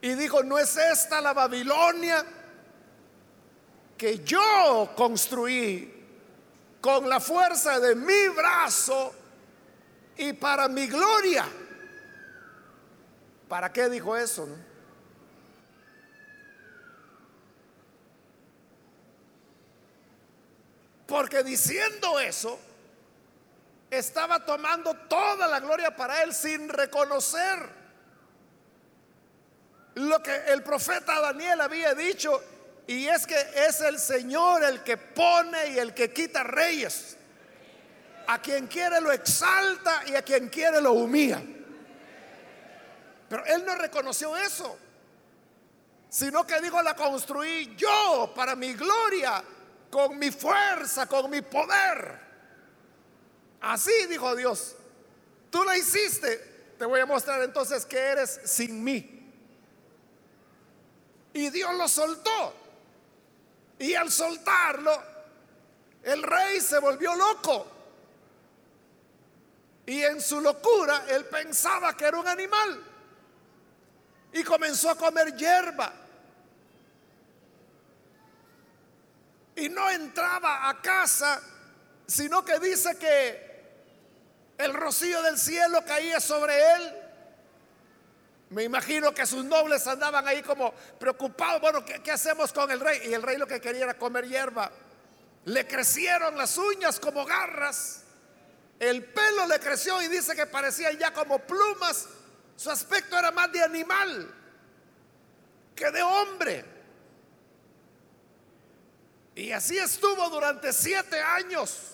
y 0.00 0.14
dijo, 0.14 0.42
no 0.42 0.58
es 0.58 0.76
esta 0.76 1.20
la 1.20 1.32
Babilonia 1.32 2.24
que 3.96 4.22
yo 4.24 4.92
construí 4.96 5.92
con 6.80 7.08
la 7.08 7.20
fuerza 7.20 7.80
de 7.80 7.94
mi 7.94 8.28
brazo 8.28 9.14
y 10.16 10.32
para 10.34 10.68
mi 10.68 10.86
gloria. 10.86 11.46
¿Para 13.48 13.72
qué 13.72 13.88
dijo 13.88 14.16
eso? 14.16 14.46
No? 14.46 14.54
Porque 21.06 21.42
diciendo 21.42 22.18
eso, 22.18 22.58
estaba 23.90 24.44
tomando 24.44 24.94
toda 25.08 25.46
la 25.46 25.60
gloria 25.60 25.94
para 25.94 26.22
él 26.22 26.34
sin 26.34 26.68
reconocer 26.68 27.84
lo 29.94 30.22
que 30.22 30.34
el 30.48 30.62
profeta 30.62 31.20
Daniel 31.20 31.60
había 31.60 31.94
dicho, 31.94 32.42
y 32.86 33.06
es 33.06 33.26
que 33.26 33.36
es 33.54 33.80
el 33.80 33.98
Señor 33.98 34.64
el 34.64 34.82
que 34.82 34.96
pone 34.96 35.68
y 35.68 35.78
el 35.78 35.94
que 35.94 36.12
quita 36.12 36.42
reyes. 36.42 37.16
A 38.26 38.40
quien 38.40 38.66
quiere 38.66 39.00
lo 39.00 39.12
exalta 39.12 40.02
y 40.06 40.14
a 40.14 40.22
quien 40.22 40.48
quiere 40.48 40.80
lo 40.80 40.92
humilla. 40.92 41.42
Pero 43.28 43.44
él 43.46 43.64
no 43.64 43.74
reconoció 43.74 44.36
eso, 44.36 44.78
sino 46.08 46.46
que 46.46 46.60
dijo, 46.60 46.82
la 46.82 46.96
construí 46.96 47.74
yo 47.76 48.32
para 48.34 48.56
mi 48.56 48.72
gloria 48.74 49.42
con 49.94 50.18
mi 50.18 50.32
fuerza, 50.32 51.06
con 51.06 51.30
mi 51.30 51.40
poder. 51.40 52.18
Así 53.60 53.92
dijo 54.08 54.34
Dios. 54.34 54.74
tú 55.50 55.62
la 55.62 55.76
hiciste, 55.76 56.74
te 56.76 56.84
voy 56.84 56.98
a 56.98 57.06
mostrar 57.06 57.40
entonces 57.44 57.86
que 57.86 57.96
eres 57.96 58.40
sin 58.44 58.82
mí. 58.82 59.32
Y 61.32 61.48
Dios 61.50 61.72
lo 61.76 61.86
soltó. 61.86 62.56
Y 63.78 63.94
al 63.94 64.10
soltarlo, 64.10 65.00
el 66.02 66.24
rey 66.24 66.60
se 66.60 66.80
volvió 66.80 67.14
loco. 67.14 67.64
Y 69.86 70.02
en 70.02 70.20
su 70.20 70.40
locura, 70.40 71.04
él 71.08 71.26
pensaba 71.26 71.96
que 71.96 72.06
era 72.06 72.18
un 72.18 72.26
animal. 72.26 72.82
Y 74.32 74.42
comenzó 74.42 74.90
a 74.90 74.96
comer 74.96 75.36
hierba. 75.36 76.03
Y 79.56 79.68
no 79.68 79.88
entraba 79.90 80.68
a 80.68 80.80
casa, 80.80 81.40
sino 82.06 82.44
que 82.44 82.58
dice 82.58 82.96
que 82.98 83.54
el 84.58 84.72
rocío 84.74 85.22
del 85.22 85.38
cielo 85.38 85.84
caía 85.84 86.20
sobre 86.20 86.54
él. 86.74 86.94
Me 88.50 88.62
imagino 88.62 89.12
que 89.12 89.26
sus 89.26 89.44
nobles 89.44 89.86
andaban 89.86 90.26
ahí 90.28 90.42
como 90.42 90.72
preocupados. 90.98 91.60
Bueno, 91.60 91.84
¿qué, 91.84 92.10
hacemos 92.10 92.52
con 92.52 92.70
el 92.70 92.80
rey? 92.80 93.00
Y 93.06 93.14
el 93.14 93.22
rey 93.22 93.36
lo 93.36 93.46
que 93.46 93.60
quería 93.60 93.84
era 93.84 93.94
comer 93.94 94.26
hierba. 94.26 94.70
Le 95.46 95.66
crecieron 95.66 96.36
las 96.36 96.56
uñas 96.56 97.00
como 97.00 97.24
garras. 97.24 98.02
El 98.78 99.04
pelo 99.04 99.46
le 99.46 99.58
creció 99.58 100.00
y 100.02 100.08
dice 100.08 100.34
que 100.34 100.46
parecían 100.46 100.96
ya 100.98 101.12
como 101.12 101.38
plumas. 101.40 102.06
Su 102.56 102.70
aspecto 102.70 103.18
era 103.18 103.30
más 103.30 103.50
de 103.50 103.62
animal 103.62 104.34
que 105.74 105.90
de 105.90 106.02
hombre. 106.02 106.64
Y 109.34 109.50
así 109.50 109.78
estuvo 109.78 110.28
durante 110.30 110.72
siete 110.72 111.20
años. 111.20 111.90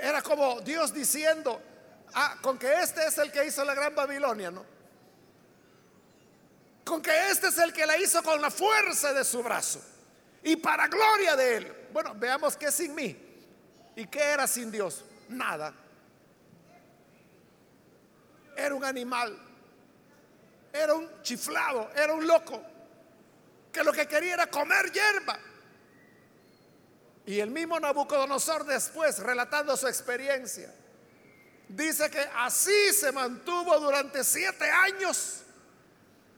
era 0.00 0.22
como 0.22 0.60
Dios 0.60 0.94
diciendo, 0.94 1.60
ah, 2.14 2.38
con 2.40 2.58
que 2.58 2.72
este 2.80 3.06
es 3.06 3.18
el 3.18 3.30
que 3.30 3.44
hizo 3.46 3.64
la 3.64 3.74
gran 3.74 3.94
Babilonia, 3.94 4.50
¿no? 4.50 4.64
Con 6.84 7.02
que 7.02 7.30
este 7.30 7.48
es 7.48 7.58
el 7.58 7.72
que 7.72 7.86
la 7.86 7.96
hizo 7.98 8.22
con 8.22 8.40
la 8.40 8.50
fuerza 8.50 9.12
de 9.12 9.24
su 9.24 9.42
brazo 9.42 9.80
y 10.42 10.56
para 10.56 10.88
gloria 10.88 11.36
de 11.36 11.56
él. 11.56 11.88
Bueno, 11.92 12.14
veamos 12.14 12.56
qué 12.56 12.70
sin 12.70 12.94
mí 12.94 13.16
y 13.96 14.06
qué 14.06 14.20
era 14.20 14.46
sin 14.46 14.70
Dios. 14.70 15.04
Nada. 15.28 15.74
Era 18.56 18.74
un 18.74 18.84
animal, 18.84 19.36
era 20.72 20.94
un 20.94 21.22
chiflado, 21.22 21.90
era 21.96 22.12
un 22.12 22.26
loco, 22.26 22.62
que 23.74 23.84
lo 23.84 23.92
que 23.92 24.08
quería 24.08 24.34
era 24.34 24.46
comer 24.46 24.90
hierba. 24.90 25.38
Y 27.26 27.40
el 27.40 27.50
mismo 27.50 27.78
Nabucodonosor 27.80 28.64
después, 28.64 29.18
relatando 29.18 29.76
su 29.76 29.88
experiencia, 29.88 30.72
dice 31.68 32.08
que 32.08 32.20
así 32.36 32.92
se 32.92 33.10
mantuvo 33.12 33.78
durante 33.80 34.22
siete 34.22 34.70
años, 34.70 35.42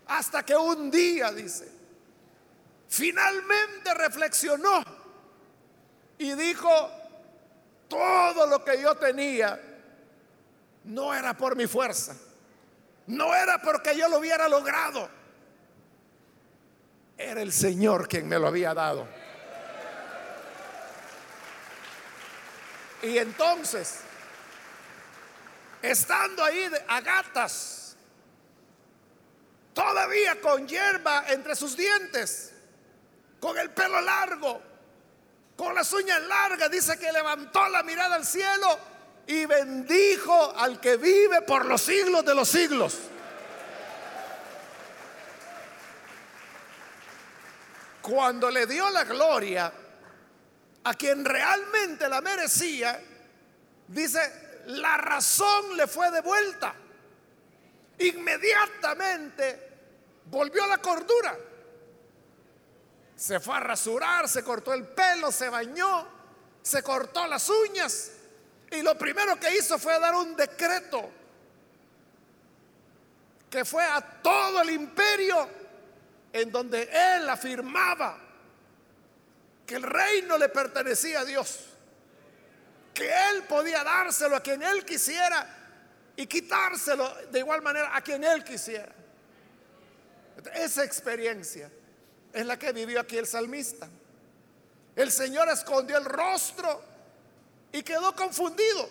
hasta 0.07 0.45
que 0.45 0.57
un 0.57 0.90
día, 0.90 1.31
dice, 1.33 1.69
finalmente 2.88 3.93
reflexionó 3.95 4.83
y 6.19 6.33
dijo, 6.33 6.90
todo 7.88 8.47
lo 8.47 8.64
que 8.64 8.81
yo 8.81 8.95
tenía 8.95 9.61
no 10.85 11.12
era 11.12 11.37
por 11.37 11.57
mi 11.57 11.66
fuerza, 11.66 12.16
no 13.09 13.35
era 13.35 13.61
porque 13.61 13.97
yo 13.97 14.09
lo 14.09 14.19
hubiera 14.19 14.49
logrado, 14.49 15.11
era 17.18 17.40
el 17.40 17.52
Señor 17.52 18.08
quien 18.08 18.28
me 18.28 18.38
lo 18.38 18.46
había 18.46 18.75
dado. 18.75 19.08
Y 23.02 23.18
entonces, 23.18 24.00
estando 25.82 26.42
ahí 26.44 26.70
a 26.88 27.00
gatas, 27.00 27.96
todavía 29.73 30.41
con 30.41 30.67
hierba 30.67 31.25
entre 31.28 31.54
sus 31.54 31.76
dientes, 31.76 32.52
con 33.38 33.56
el 33.58 33.71
pelo 33.71 34.00
largo, 34.00 34.62
con 35.56 35.75
las 35.75 35.93
uñas 35.93 36.23
largas, 36.23 36.71
dice 36.71 36.99
que 36.99 37.12
levantó 37.12 37.69
la 37.69 37.82
mirada 37.82 38.17
al 38.17 38.26
cielo 38.26 38.78
y 39.26 39.47
bendijo 39.47 40.54
al 40.56 40.80
que 40.80 40.97
vive 40.97 41.43
por 41.43 41.64
los 41.64 41.82
siglos 41.82 42.25
de 42.25 42.34
los 42.34 42.49
siglos. 42.49 42.99
Cuando 48.06 48.52
le 48.52 48.66
dio 48.66 48.88
la 48.90 49.02
gloria, 49.02 49.73
a 50.84 50.95
quien 50.95 51.25
realmente 51.25 52.08
la 52.08 52.21
merecía, 52.21 53.02
dice, 53.88 54.62
la 54.66 54.97
razón 54.97 55.76
le 55.76 55.88
fue 55.88 56.08
devuelta. 56.12 56.73
Inmediatamente 57.99 59.71
volvió 60.26 60.69
la 60.69 60.78
cordura. 60.78 61.36
Se 63.16 63.40
fue 63.40 63.56
a 63.56 63.60
rasurar, 63.60 64.28
se 64.28 64.45
cortó 64.45 64.73
el 64.73 64.86
pelo, 64.86 65.32
se 65.32 65.49
bañó, 65.49 66.06
se 66.62 66.84
cortó 66.84 67.26
las 67.26 67.49
uñas. 67.49 68.12
Y 68.71 68.82
lo 68.82 68.97
primero 68.97 69.34
que 69.40 69.56
hizo 69.56 69.80
fue 69.80 69.99
dar 69.99 70.14
un 70.14 70.36
decreto 70.36 71.10
que 73.50 73.64
fue 73.64 73.82
a 73.82 74.00
todo 74.23 74.60
el 74.60 74.71
imperio 74.71 75.55
en 76.40 76.52
donde 76.52 76.88
él 76.92 77.28
afirmaba 77.28 78.18
que 79.66 79.76
el 79.76 79.82
reino 79.82 80.36
le 80.36 80.49
pertenecía 80.49 81.20
a 81.20 81.25
Dios, 81.25 81.60
que 82.92 83.08
él 83.08 83.44
podía 83.44 83.82
dárselo 83.82 84.36
a 84.36 84.40
quien 84.40 84.62
él 84.62 84.84
quisiera 84.84 85.46
y 86.14 86.26
quitárselo 86.26 87.10
de 87.30 87.38
igual 87.38 87.62
manera 87.62 87.96
a 87.96 88.02
quien 88.02 88.22
él 88.22 88.44
quisiera. 88.44 88.92
Esa 90.54 90.84
experiencia 90.84 91.70
es 92.32 92.46
la 92.46 92.58
que 92.58 92.72
vivió 92.72 93.00
aquí 93.00 93.16
el 93.16 93.26
salmista. 93.26 93.88
El 94.94 95.10
Señor 95.10 95.49
escondió 95.49 95.96
el 95.96 96.04
rostro 96.04 96.82
y 97.72 97.82
quedó 97.82 98.14
confundido. 98.14 98.88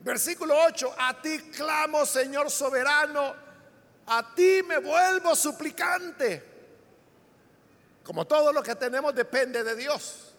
Versículo 0.00 0.54
8, 0.66 0.94
a 0.98 1.22
ti 1.22 1.38
clamo, 1.56 2.04
Señor 2.04 2.50
soberano, 2.50 3.41
a 4.18 4.34
ti 4.34 4.62
me 4.62 4.78
vuelvo 4.78 5.34
suplicante. 5.34 6.50
Como 8.04 8.26
todo 8.26 8.52
lo 8.52 8.62
que 8.62 8.74
tenemos 8.74 9.14
depende 9.14 9.64
de 9.64 9.74
Dios. 9.74 10.34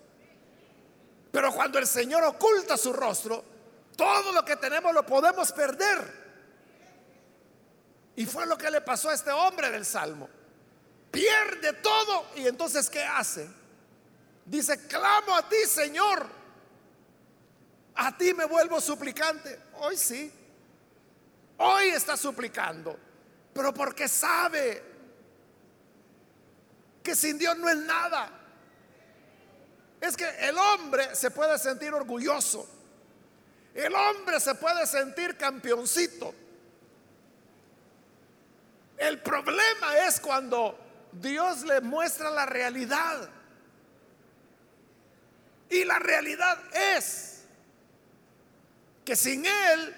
Pero 1.32 1.52
cuando 1.52 1.80
el 1.80 1.88
Señor 1.88 2.24
oculta 2.24 2.78
su 2.78 2.94
rostro, 2.94 3.44
todo 3.96 4.32
lo 4.32 4.46
que 4.46 4.58
tenemos 4.58 4.94
lo 4.94 5.04
podemos 5.04 5.52
perder. 5.52 6.24
Y 8.16 8.28
fue 8.28 8.46
lo 8.46 8.58
que 8.58 8.70
le 8.70 8.82
pasó 8.82 9.10
a 9.10 9.16
este 9.16 9.32
hombre 9.32 9.72
del 9.72 9.86
Salmo. 9.86 10.30
Pierde 11.10 11.74
todo 11.74 12.28
y 12.36 12.46
entonces 12.48 12.90
¿qué 12.92 13.04
hace? 13.04 13.50
Dice, 14.46 14.88
clamo 14.88 15.36
a 15.36 15.50
ti, 15.50 15.66
Señor. 15.68 16.28
A 17.96 18.16
ti 18.16 18.36
me 18.36 18.46
vuelvo 18.46 18.80
suplicante. 18.80 19.60
Hoy 19.80 19.98
sí. 19.98 20.32
Hoy 21.58 21.88
está 21.88 22.16
suplicando. 22.18 23.00
Pero 23.54 23.74
porque 23.74 24.08
sabe 24.08 24.82
que 27.04 27.16
sin 27.16 27.38
Dios 27.38 27.58
no 27.58 27.70
es 27.70 27.78
nada. 27.78 28.30
Es 30.02 30.18
que 30.18 30.28
el 30.48 30.58
hombre 30.58 31.16
se 31.16 31.32
puede 31.32 31.58
sentir 31.60 31.94
orgulloso. 31.94 32.68
El 33.74 33.94
hombre 33.94 34.40
se 34.40 34.56
puede 34.56 34.86
sentir 34.86 35.38
campeoncito. 35.38 36.34
El 38.98 39.22
problema 39.22 39.98
es 40.08 40.20
cuando 40.20 40.80
Dios 41.12 41.64
le 41.64 41.82
muestra 41.82 42.30
la 42.30 42.46
realidad. 42.46 43.30
Y 45.70 45.84
la 45.86 46.00
realidad 46.00 46.60
es 46.74 47.44
que 49.04 49.16
sin 49.16 49.46
Él 49.46 49.96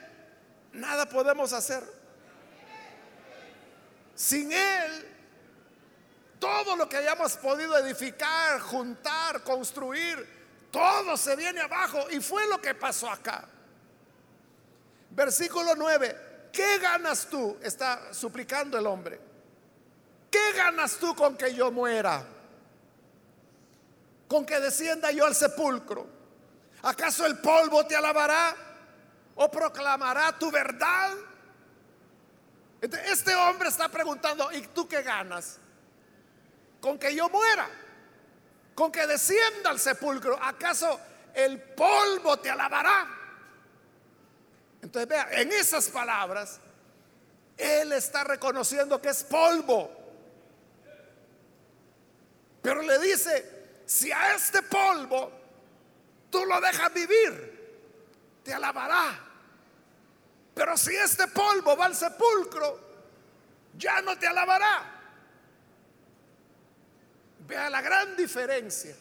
nada 0.74 1.08
podemos 1.08 1.54
hacer. 1.54 1.84
Sin 4.16 4.52
Él 4.52 5.16
todo 6.40 6.76
lo 6.76 6.88
que 6.88 6.98
hayamos 6.98 7.38
podido 7.38 7.78
edificar, 7.78 8.60
juntar, 8.60 9.44
construir, 9.44 10.70
todo 10.72 11.18
se 11.18 11.36
viene 11.36 11.62
abajo. 11.62 12.06
Y 12.12 12.20
fue 12.20 12.48
lo 12.48 12.62
que 12.62 12.76
pasó 12.76 13.10
acá. 13.10 13.48
Versículo 15.10 15.74
9. 15.76 16.50
¿Qué 16.52 16.78
ganas 16.80 17.28
tú? 17.28 17.58
Está 17.62 18.14
suplicando 18.14 18.78
el 18.78 18.86
hombre. 18.86 19.20
¿Qué 20.30 20.54
ganas 20.54 20.98
tú 20.98 21.16
con 21.16 21.36
que 21.36 21.54
yo 21.54 21.72
muera? 21.72 22.24
Con 24.28 24.46
que 24.46 24.60
descienda 24.60 25.12
yo 25.12 25.26
al 25.26 25.34
sepulcro. 25.34 26.08
¿Acaso 26.84 27.26
el 27.26 27.40
polvo 27.40 27.86
te 27.88 27.96
alabará 27.96 28.56
o 29.36 29.50
proclamará 29.50 30.38
tu 30.38 30.52
verdad? 30.52 31.12
Este 32.82 33.34
hombre 33.36 33.70
está 33.70 33.90
preguntando, 33.90 34.52
¿y 34.52 34.62
tú 34.68 34.88
qué 34.88 35.02
ganas? 35.02 35.60
con 36.86 37.00
que 37.00 37.16
yo 37.16 37.28
muera, 37.30 37.68
con 38.76 38.92
que 38.92 39.08
descienda 39.08 39.72
al 39.72 39.80
sepulcro. 39.80 40.38
¿Acaso 40.40 41.00
el 41.34 41.60
polvo 41.60 42.38
te 42.38 42.52
alabará. 42.52 43.08
Entonces 44.84 45.10
vea, 45.10 45.28
en 45.32 45.52
esas 45.52 45.90
palabras, 45.90 46.60
Él 47.58 47.92
está 47.92 48.24
reconociendo 48.24 49.02
que 49.02 49.10
es 49.10 49.24
polvo. 49.24 49.90
Pero 52.62 52.84
le 52.84 53.00
dice, 53.00 53.82
si 53.88 54.12
a 54.12 54.36
este 54.36 54.62
polvo 54.62 55.32
tú 56.30 56.46
lo 56.46 56.62
dejas 56.62 56.94
vivir, 56.94 58.42
te 58.44 58.54
alabará. 58.54 59.25
Pero 60.56 60.78
si 60.78 60.96
este 60.96 61.28
polvo 61.28 61.76
va 61.76 61.86
al 61.86 61.96
sepulcro, 61.96 62.80
ya 63.78 64.02
no 64.02 64.18
te 64.18 64.26
alabará. 64.26 64.94
Vea 67.46 67.70
la 67.70 67.82
gran 67.82 68.16
diferencia. 68.16 68.96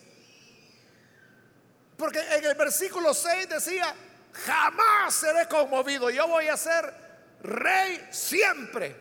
Porque 1.97 2.19
en 2.19 2.45
el 2.45 2.57
versículo 2.57 3.15
6 3.15 3.49
decía, 3.49 3.95
jamás 4.33 5.15
seré 5.15 5.49
conmovido, 5.49 6.11
yo 6.11 6.27
voy 6.27 6.49
a 6.49 6.57
ser 6.57 6.93
rey 7.41 8.05
siempre. 8.11 8.97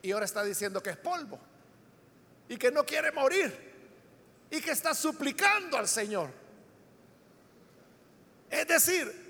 Y 0.00 0.10
ahora 0.12 0.24
está 0.24 0.42
diciendo 0.42 0.82
que 0.82 0.90
es 0.90 0.96
polvo 0.96 1.38
y 2.48 2.56
que 2.56 2.70
no 2.70 2.86
quiere 2.86 3.12
morir 3.12 3.66
y 4.50 4.60
que 4.62 4.70
está 4.70 4.94
suplicando 4.94 5.76
al 5.76 5.86
Señor. 5.86 6.30
Es 8.48 8.66
decir, 8.66 9.25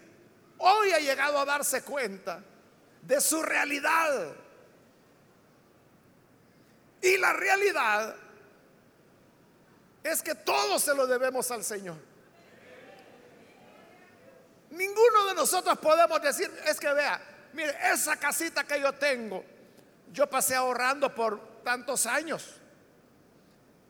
hoy 0.59 0.93
ha 0.93 0.99
llegado 0.99 1.39
a 1.39 1.45
darse 1.45 1.83
cuenta 1.83 2.43
de 3.03 3.21
su 3.21 3.43
realidad. 3.43 4.35
Y 7.03 7.17
la 7.19 7.33
realidad 7.33 8.17
es 10.03 10.23
que 10.23 10.35
todo 10.35 10.79
se 10.79 10.95
lo 10.95 11.07
debemos 11.07 11.51
al 11.51 11.65
Señor. 11.65 11.97
Ninguno 14.71 15.27
de 15.27 15.35
nosotros 15.35 15.79
podemos 15.79 16.21
decir, 16.21 16.51
es 16.67 16.79
que 16.79 16.93
vea, 16.93 17.21
mire, 17.53 17.75
esa 17.93 18.17
casita 18.17 18.65
que 18.65 18.81
yo 18.81 18.93
tengo, 18.95 19.45
yo 20.13 20.29
pasé 20.29 20.55
ahorrando 20.55 21.15
por 21.15 21.63
tantos 21.63 22.07
años. 22.07 22.57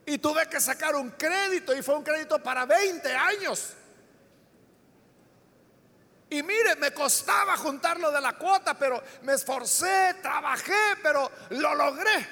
Y 0.05 0.17
tuve 0.19 0.47
que 0.47 0.61
sacar 0.61 0.95
un 0.95 1.11
crédito 1.11 1.75
y 1.75 1.81
fue 1.81 1.95
un 1.95 2.03
crédito 2.03 2.41
para 2.41 2.65
20 2.65 3.13
años. 3.13 3.73
Y 6.29 6.43
mire, 6.43 6.75
me 6.75 6.91
costaba 6.91 7.55
juntarlo 7.55 8.11
de 8.11 8.19
la 8.19 8.33
cuota, 8.33 8.77
pero 8.77 9.01
me 9.23 9.33
esforcé, 9.33 10.15
trabajé, 10.21 10.97
pero 11.01 11.31
lo 11.51 11.73
logré. 11.73 12.27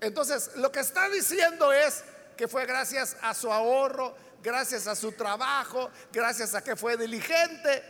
Entonces, 0.00 0.52
lo 0.56 0.70
que 0.70 0.80
está 0.80 1.08
diciendo 1.08 1.72
es 1.72 2.04
que 2.36 2.46
fue 2.46 2.66
gracias 2.66 3.16
a 3.22 3.32
su 3.32 3.50
ahorro, 3.50 4.14
gracias 4.42 4.86
a 4.86 4.94
su 4.94 5.12
trabajo, 5.12 5.90
gracias 6.12 6.54
a 6.54 6.62
que 6.62 6.76
fue 6.76 6.96
diligente. 6.96 7.82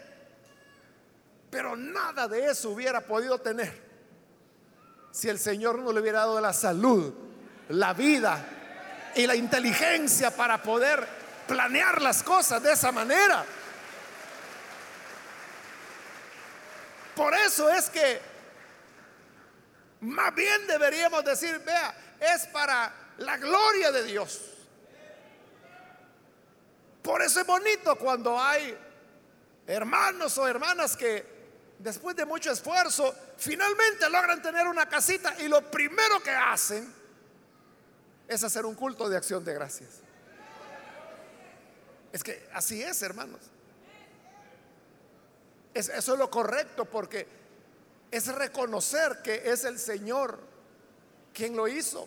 Pero 1.51 1.75
nada 1.77 2.29
de 2.29 2.47
eso 2.47 2.71
hubiera 2.71 3.01
podido 3.01 3.39
tener 3.39 3.91
si 5.11 5.29
el 5.29 5.39
Señor 5.39 5.79
no 5.79 5.93
le 5.93 6.01
hubiera 6.01 6.21
dado 6.21 6.41
la 6.41 6.53
salud, 6.53 7.13
la 7.69 7.93
vida 7.95 8.45
y 9.15 9.27
la 9.27 9.35
inteligencia 9.35 10.31
para 10.35 10.63
poder 10.63 11.07
planear 11.47 12.01
las 12.01 12.23
cosas 12.23 12.63
de 12.63 12.73
esa 12.73 12.93
manera. 12.93 13.45
Por 17.15 17.35
eso 17.35 17.69
es 17.71 17.91
que 17.91 18.21
más 20.01 20.35
bien 20.35 20.67
deberíamos 20.67 21.25
decir, 21.25 21.59
vea, 21.61 21.95
es 22.19 22.47
para 22.49 22.93
la 23.19 23.37
gloria 23.37 23.93
de 23.93 24.05
Dios. 24.05 24.41
Por 27.03 27.23
eso 27.23 27.41
es 27.41 27.47
bonito 27.47 27.97
cuando 27.97 28.41
hay 28.41 28.77
hermanos 29.67 30.37
o 30.39 30.47
hermanas 30.47 30.97
que 30.97 31.25
después 31.79 32.17
de 32.17 32.25
mucho 32.25 32.51
esfuerzo 32.51 33.15
finalmente 33.37 34.09
logran 34.09 34.41
tener 34.41 34.67
una 34.67 34.89
casita 34.89 35.35
y 35.41 35.49
lo 35.49 35.69
primero 35.71 36.23
que 36.23 36.31
hacen 36.31 36.93
es 38.29 38.43
hacer 38.43 38.65
un 38.65 38.75
culto 38.75 39.09
de 39.09 39.17
acción 39.17 39.45
de 39.45 39.55
gracias. 39.55 39.91
Es 42.13 42.23
que 42.23 42.49
así 42.53 42.83
es, 42.83 43.03
hermanos. 43.03 43.52
Eso 45.75 46.13
es 46.13 46.19
lo 46.19 46.31
correcto 46.31 46.85
porque 46.85 47.27
es 48.11 48.27
reconocer 48.29 49.23
que 49.23 49.51
es 49.51 49.65
el 49.65 49.79
Señor 49.79 50.39
quien 51.33 51.57
lo 51.57 51.67
hizo. 51.67 52.07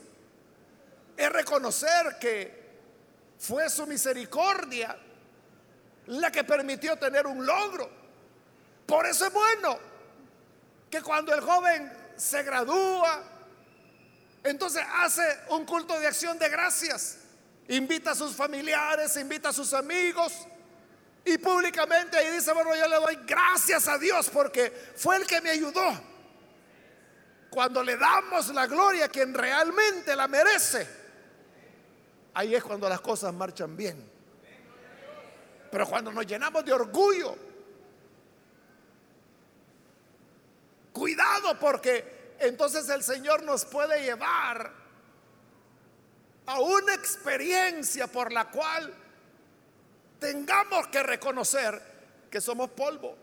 Es 1.18 1.32
reconocer 1.32 2.18
que 2.20 2.66
fue 3.40 3.70
su 3.70 3.88
misericordia 3.88 4.96
la 6.08 6.32
que 6.32 6.44
permitió 6.44 6.96
tener 6.98 7.26
un 7.26 7.44
logro. 7.46 7.90
Por 8.86 9.08
eso 9.08 9.26
es 9.26 9.34
bueno 9.34 9.80
que 10.92 11.02
cuando 11.02 11.34
el 11.34 11.42
joven 11.42 11.92
se 12.16 12.44
gradúa, 12.44 13.24
entonces 14.44 14.84
hace 14.94 15.24
un 15.50 15.66
culto 15.66 16.00
de 16.00 16.06
acción 16.06 16.38
de 16.38 16.50
gracias. 16.50 17.18
Invita 17.68 18.12
a 18.12 18.16
sus 18.16 18.36
familiares, 18.36 19.18
invita 19.18 19.50
a 19.50 19.54
sus 19.54 19.74
amigos 19.74 20.48
y 21.26 21.40
públicamente 21.40 22.18
ahí 22.18 22.32
dice, 22.32 22.54
bueno, 22.54 22.76
yo 22.76 22.88
le 22.88 22.98
doy 22.98 23.20
gracias 23.26 23.88
a 23.88 23.98
Dios 23.98 24.30
porque 24.30 24.70
fue 24.96 25.18
el 25.18 25.26
que 25.26 25.42
me 25.42 25.50
ayudó. 25.50 26.00
Cuando 27.50 27.82
le 27.82 27.98
damos 27.98 28.50
la 28.50 28.68
gloria 28.68 29.06
a 29.06 29.10
quien 29.10 29.34
realmente 29.34 30.16
la 30.16 30.28
merece, 30.28 30.88
ahí 32.36 32.54
es 32.54 32.64
cuando 32.64 32.88
las 32.88 33.02
cosas 33.02 33.34
marchan 33.34 33.76
bien. 33.76 34.08
Pero 35.72 35.88
cuando 35.88 36.12
nos 36.12 36.28
llenamos 36.28 36.64
de 36.64 36.74
orgullo, 36.74 37.36
cuidado 40.94 41.58
porque 41.60 42.36
entonces 42.40 42.88
el 42.90 43.02
Señor 43.02 43.42
nos 43.42 43.66
puede 43.66 44.04
llevar 44.04 44.72
a 46.46 46.60
una 46.60 46.94
experiencia 46.94 48.06
por 48.06 48.32
la 48.32 48.52
cual 48.52 48.94
tengamos 50.20 50.88
que 50.88 51.04
reconocer 51.04 51.82
que 52.30 52.42
somos 52.42 52.70
polvo. 52.72 53.16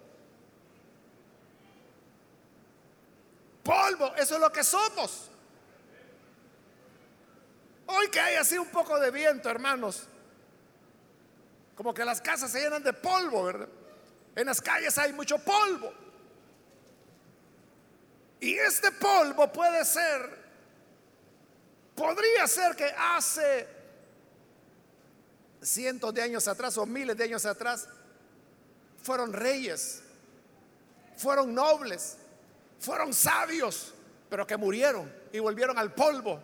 Polvo, 3.62 4.14
eso 4.16 4.34
es 4.34 4.40
lo 4.40 4.50
que 4.50 4.64
somos. 4.64 5.30
Hoy 7.86 8.08
que 8.08 8.20
hay 8.20 8.36
así 8.36 8.58
un 8.58 8.68
poco 8.68 8.98
de 8.98 9.10
viento, 9.10 9.50
hermanos, 9.50 10.08
como 11.76 11.92
que 11.92 12.04
las 12.04 12.20
casas 12.20 12.50
se 12.50 12.60
llenan 12.60 12.82
de 12.82 12.92
polvo, 12.92 13.44
¿verdad? 13.44 13.68
En 14.34 14.46
las 14.46 14.60
calles 14.60 14.96
hay 14.98 15.12
mucho 15.12 15.38
polvo. 15.38 15.92
Y 18.40 18.54
este 18.54 18.90
polvo 18.92 19.52
puede 19.52 19.84
ser, 19.84 20.38
podría 21.94 22.46
ser 22.48 22.74
que 22.74 22.92
hace 22.96 23.68
cientos 25.62 26.12
de 26.12 26.22
años 26.22 26.48
atrás 26.48 26.76
o 26.76 26.86
miles 26.86 27.16
de 27.16 27.24
años 27.24 27.46
atrás, 27.46 27.88
fueron 29.02 29.32
reyes, 29.32 30.02
fueron 31.16 31.54
nobles, 31.54 32.16
fueron 32.78 33.14
sabios, 33.14 33.94
pero 34.28 34.46
que 34.46 34.56
murieron 34.56 35.12
y 35.32 35.38
volvieron 35.38 35.78
al 35.78 35.94
polvo. 35.94 36.40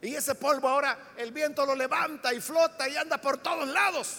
Y 0.00 0.14
ese 0.14 0.34
polvo 0.34 0.68
ahora 0.68 1.12
el 1.16 1.32
viento 1.32 1.66
lo 1.66 1.74
levanta 1.74 2.32
y 2.32 2.40
flota 2.40 2.88
y 2.88 2.96
anda 2.96 3.20
por 3.20 3.38
todos 3.38 3.66
lados. 3.68 4.18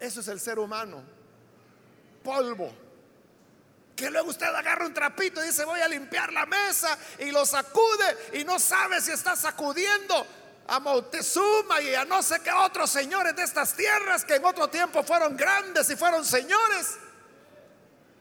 Eso 0.00 0.20
es 0.20 0.28
el 0.28 0.40
ser 0.40 0.58
humano. 0.58 1.02
Polvo. 2.22 2.87
Que 3.98 4.08
luego 4.10 4.30
usted 4.30 4.46
agarra 4.46 4.86
un 4.86 4.94
trapito 4.94 5.42
y 5.42 5.48
dice 5.48 5.64
voy 5.64 5.80
a 5.80 5.88
limpiar 5.88 6.32
la 6.32 6.46
mesa 6.46 6.96
y 7.18 7.32
lo 7.32 7.44
sacude 7.44 8.30
y 8.34 8.44
no 8.44 8.60
sabe 8.60 9.00
si 9.00 9.10
está 9.10 9.34
sacudiendo 9.34 10.24
a 10.68 10.78
Montezuma 10.78 11.80
y 11.80 11.96
a 11.96 12.04
no 12.04 12.22
sé 12.22 12.38
qué 12.38 12.52
otros 12.52 12.90
señores 12.90 13.34
de 13.34 13.42
estas 13.42 13.74
tierras 13.74 14.24
que 14.24 14.36
en 14.36 14.44
otro 14.44 14.70
tiempo 14.70 15.02
fueron 15.02 15.36
grandes 15.36 15.90
y 15.90 15.96
fueron 15.96 16.24
señores, 16.24 16.96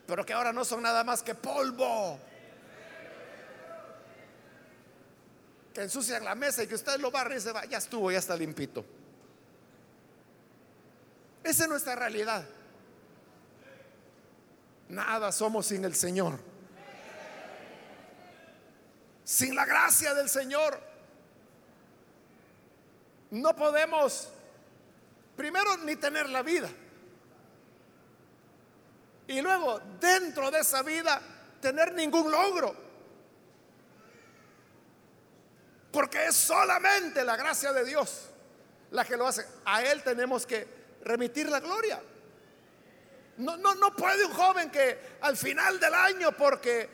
pero 0.08 0.26
que 0.26 0.34
ahora 0.34 0.52
no 0.52 0.66
son 0.66 0.82
nada 0.82 1.04
más 1.04 1.22
que 1.22 1.36
polvo. 1.36 2.20
Que 5.76 5.84
ensucian 5.84 6.26
la 6.26 6.34
mesa 6.34 6.64
y 6.64 6.68
que 6.68 6.74
usted 6.74 7.00
lo 7.00 7.12
barre 7.12 7.38
y 7.38 7.40
se 7.40 7.52
va, 7.52 7.66
ya 7.66 7.78
estuvo, 7.78 8.12
ya 8.12 8.18
está 8.18 8.36
limpito. 8.36 8.84
Esa 11.44 11.64
es 11.66 11.70
nuestra 11.70 11.96
realidad. 11.96 12.57
Nada 14.90 15.32
somos 15.32 15.68
sin 15.68 15.84
el 15.86 15.96
Señor. 15.96 16.40
Sin 19.24 19.56
la 19.56 19.66
gracia 19.66 20.14
del 20.14 20.30
Señor, 20.30 20.80
no 23.32 23.54
podemos, 23.56 24.30
primero, 25.36 25.76
ni 25.78 25.98
tener 25.98 26.30
la 26.30 26.42
vida. 26.42 26.70
Y 29.28 29.42
luego, 29.42 29.82
dentro 30.00 30.50
de 30.50 30.60
esa 30.60 30.82
vida, 30.82 31.22
tener 31.60 31.94
ningún 31.94 32.32
logro. 32.32 32.74
Porque 35.92 36.28
es 36.28 36.36
solamente 36.36 37.26
la 37.26 37.36
gracia 37.36 37.74
de 37.74 37.84
Dios 37.84 38.30
la 38.92 39.04
que 39.04 39.18
lo 39.18 39.28
hace. 39.28 39.46
A 39.66 39.84
Él 39.84 40.04
tenemos 40.04 40.46
que 40.46 40.68
remitir 41.04 41.50
la 41.50 41.60
gloria. 41.60 42.02
No, 43.38 43.56
no, 43.58 43.76
no 43.76 43.96
puede 43.96 44.26
un 44.26 44.34
joven 44.34 44.72
que 44.72 45.18
al 45.22 45.38
final 45.38 45.80
del 45.80 45.94
año, 45.94 46.32
porque 46.32 46.90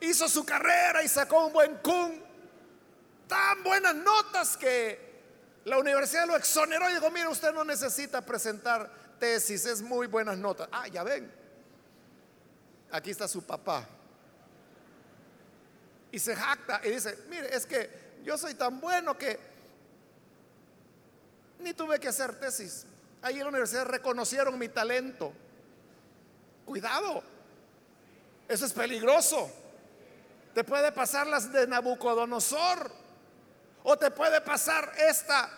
hizo 0.00 0.28
su 0.28 0.44
carrera 0.44 1.02
y 1.02 1.08
sacó 1.08 1.46
un 1.46 1.52
buen 1.52 1.76
cum, 1.76 2.12
tan 3.28 3.62
buenas 3.62 3.94
notas 3.94 4.56
que 4.56 5.12
la 5.64 5.78
universidad 5.78 6.26
lo 6.26 6.36
exoneró 6.36 6.90
y 6.90 6.94
dijo, 6.94 7.10
mire, 7.10 7.28
usted 7.28 7.52
no 7.52 7.64
necesita 7.64 8.20
presentar 8.20 8.90
tesis, 9.18 9.64
es 9.66 9.82
muy 9.82 10.06
buenas 10.06 10.36
notas. 10.36 10.68
Ah, 10.72 10.88
ya 10.88 11.02
ven, 11.02 11.32
aquí 12.90 13.10
está 13.10 13.28
su 13.28 13.42
papá. 13.42 13.86
Y 16.10 16.18
se 16.18 16.34
jacta 16.34 16.80
y 16.84 16.90
dice, 16.90 17.18
mire, 17.28 17.54
es 17.54 17.64
que 17.64 18.18
yo 18.24 18.36
soy 18.36 18.54
tan 18.54 18.80
bueno 18.80 19.16
que 19.16 19.38
ni 21.60 21.72
tuve 21.74 22.00
que 22.00 22.08
hacer 22.08 22.38
tesis. 22.38 22.86
Ahí 23.22 23.34
en 23.34 23.44
la 23.44 23.48
universidad 23.48 23.86
reconocieron 23.86 24.58
mi 24.58 24.68
talento. 24.68 25.32
Cuidado, 26.64 27.22
eso 28.48 28.66
es 28.66 28.72
peligroso. 28.72 29.50
Te 30.54 30.64
puede 30.64 30.92
pasar 30.92 31.26
las 31.26 31.52
de 31.52 31.66
Nabucodonosor 31.66 32.92
o 33.84 33.96
te 33.96 34.10
puede 34.10 34.40
pasar 34.40 34.92
esta 34.98 35.50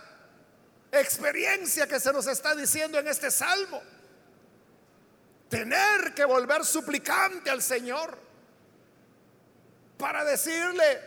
experiencia 0.93 1.87
que 1.87 1.99
se 1.99 2.13
nos 2.13 2.27
está 2.27 2.55
diciendo 2.55 2.99
en 2.99 3.09
este 3.09 3.31
salmo. 3.31 3.83
Tener 5.49 6.15
que 6.15 6.25
volver 6.25 6.65
suplicante 6.65 7.51
al 7.51 7.63
Señor 7.63 8.17
para 9.99 10.25
decirle, 10.25 11.01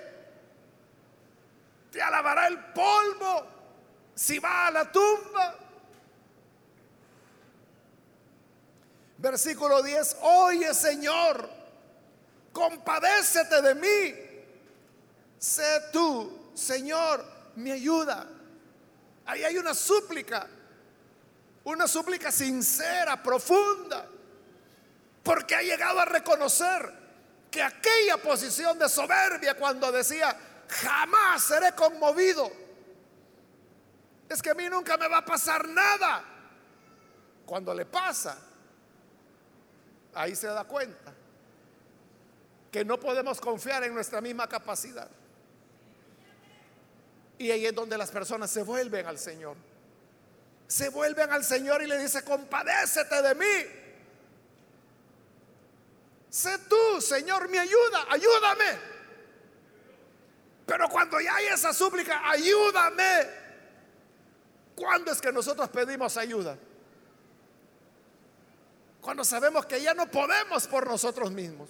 te 1.92 2.02
alabará 2.02 2.48
el 2.48 2.60
polvo 2.74 3.48
si 4.16 4.40
va 4.40 4.68
a 4.68 4.72
la 4.72 4.92
tumba 4.92 5.67
Versículo 9.18 9.82
10, 9.82 10.18
oye 10.22 10.74
Señor, 10.74 11.50
compadécete 12.54 13.62
de 13.62 13.76
mí. 13.76 14.16
Sé 15.40 15.82
tú, 15.92 16.52
Señor, 16.54 17.26
mi 17.56 17.72
ayuda. 17.72 18.28
Ahí 19.26 19.44
hay 19.44 19.58
una 19.58 19.74
súplica, 19.74 20.48
una 21.64 21.88
súplica 21.88 22.32
sincera, 22.32 23.22
profunda, 23.22 24.08
porque 25.24 25.56
ha 25.56 25.62
llegado 25.62 26.00
a 26.00 26.06
reconocer 26.06 26.94
que 27.52 27.62
aquella 27.62 28.18
posición 28.18 28.78
de 28.78 28.88
soberbia 28.88 29.56
cuando 29.56 29.92
decía, 29.92 30.38
jamás 30.70 31.44
seré 31.44 31.74
conmovido, 31.74 32.52
es 34.30 34.42
que 34.42 34.52
a 34.52 34.54
mí 34.54 34.70
nunca 34.70 34.98
me 34.98 35.08
va 35.08 35.20
a 35.20 35.26
pasar 35.26 35.68
nada. 35.68 36.24
Cuando 37.46 37.74
le 37.74 37.86
pasa, 37.86 38.38
ahí 40.18 40.36
se 40.36 40.48
da 40.48 40.64
cuenta 40.64 41.14
que 42.72 42.84
no 42.84 43.00
podemos 43.00 43.40
confiar 43.40 43.84
en 43.84 43.94
nuestra 43.94 44.20
misma 44.22 44.48
capacidad. 44.48 45.10
Y 47.38 47.52
ahí 47.52 47.66
es 47.66 47.76
donde 47.76 47.98
las 47.98 48.12
personas 48.12 48.50
se 48.50 48.64
vuelven 48.64 49.06
al 49.06 49.20
Señor. 49.20 49.56
Se 50.68 50.90
vuelven 50.90 51.32
al 51.32 51.44
Señor 51.44 51.82
y 51.82 51.88
le 51.88 51.98
dice, 51.98 52.24
compadécete 52.24 53.22
de 53.22 53.36
mí. 53.36 53.88
Sé 56.30 56.58
tú, 56.70 57.02
Señor, 57.02 57.48
mi 57.48 57.58
ayuda, 57.58 58.06
ayúdame. 58.10 58.80
Pero 60.66 60.90
cuando 60.90 61.22
ya 61.22 61.36
hay 61.36 61.46
esa 61.46 61.72
súplica, 61.74 62.30
ayúdame. 62.30 63.28
¿Cuándo 64.76 65.12
es 65.12 65.22
que 65.22 65.32
nosotros 65.32 65.70
pedimos 65.70 66.18
ayuda? 66.18 66.58
Cuando 69.08 69.24
sabemos 69.24 69.66
que 69.66 69.82
ya 69.82 69.94
no 69.94 70.12
podemos 70.12 70.68
por 70.68 70.86
nosotros 70.86 71.32
mismos. 71.32 71.70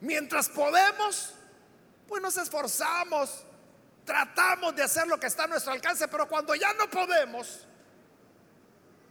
Mientras 0.00 0.48
podemos, 0.48 1.34
pues 2.06 2.22
nos 2.22 2.36
esforzamos, 2.36 3.42
tratamos 4.04 4.76
de 4.76 4.84
hacer 4.84 5.08
lo 5.08 5.18
que 5.18 5.26
está 5.26 5.42
a 5.42 5.46
nuestro 5.48 5.72
alcance, 5.72 6.06
pero 6.06 6.28
cuando 6.28 6.54
ya 6.54 6.72
no 6.74 6.88
podemos, 6.88 7.66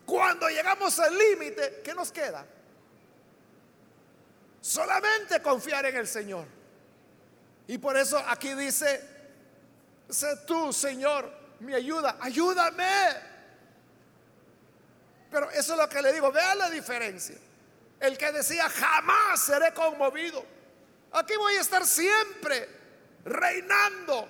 cuando 0.06 0.48
llegamos 0.48 0.98
al 1.00 1.18
límite, 1.18 1.82
¿qué 1.84 1.94
nos 1.94 2.14
queda? 2.14 2.46
Solamente 4.62 5.42
confiar 5.42 5.86
en 5.88 5.98
el 5.98 6.08
Señor. 6.08 6.46
Y 7.68 7.78
por 7.78 7.98
eso 7.98 8.24
aquí 8.26 8.54
dice, 8.54 9.06
sé 10.10 10.38
tú, 10.48 10.72
Señor, 10.72 11.30
mi 11.60 11.74
ayuda, 11.74 12.16
ayúdame. 12.22 13.33
Pero 15.34 15.50
eso 15.50 15.74
es 15.74 15.80
lo 15.80 15.90
que 15.90 16.00
le 16.00 16.14
digo, 16.14 16.32
vea 16.32 16.54
la 16.54 16.70
diferencia. 16.70 17.36
El 18.00 18.20
que 18.20 18.32
decía, 18.32 18.70
jamás 18.70 19.40
seré 19.40 19.74
conmovido. 19.74 20.46
Aquí 21.12 21.36
voy 21.36 21.56
a 21.56 21.62
estar 21.62 21.88
siempre 21.88 22.70
reinando. 23.26 24.30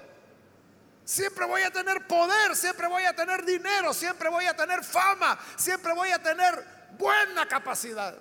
Siempre 1.03 1.45
voy 1.45 1.61
a 1.61 1.71
tener 1.71 2.07
poder, 2.07 2.55
siempre 2.55 2.87
voy 2.87 3.03
a 3.03 3.13
tener 3.13 3.43
dinero, 3.43 3.93
siempre 3.93 4.29
voy 4.29 4.45
a 4.45 4.55
tener 4.55 4.81
fama, 4.81 5.37
siempre 5.57 5.91
voy 5.93 6.09
a 6.11 6.23
tener 6.23 6.65
buena 6.97 7.45
capacidad. 7.49 8.15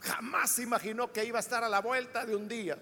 Jamás 0.00 0.58
imaginó 0.58 1.12
que 1.12 1.22
iba 1.22 1.38
a 1.38 1.40
estar 1.40 1.62
a 1.62 1.68
la 1.68 1.80
vuelta 1.80 2.24
de 2.24 2.34
un 2.34 2.48
día 2.48 2.78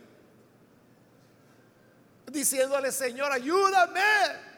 diciéndole, 2.26 2.92
Señor, 2.92 3.32
ayúdame. 3.32 4.51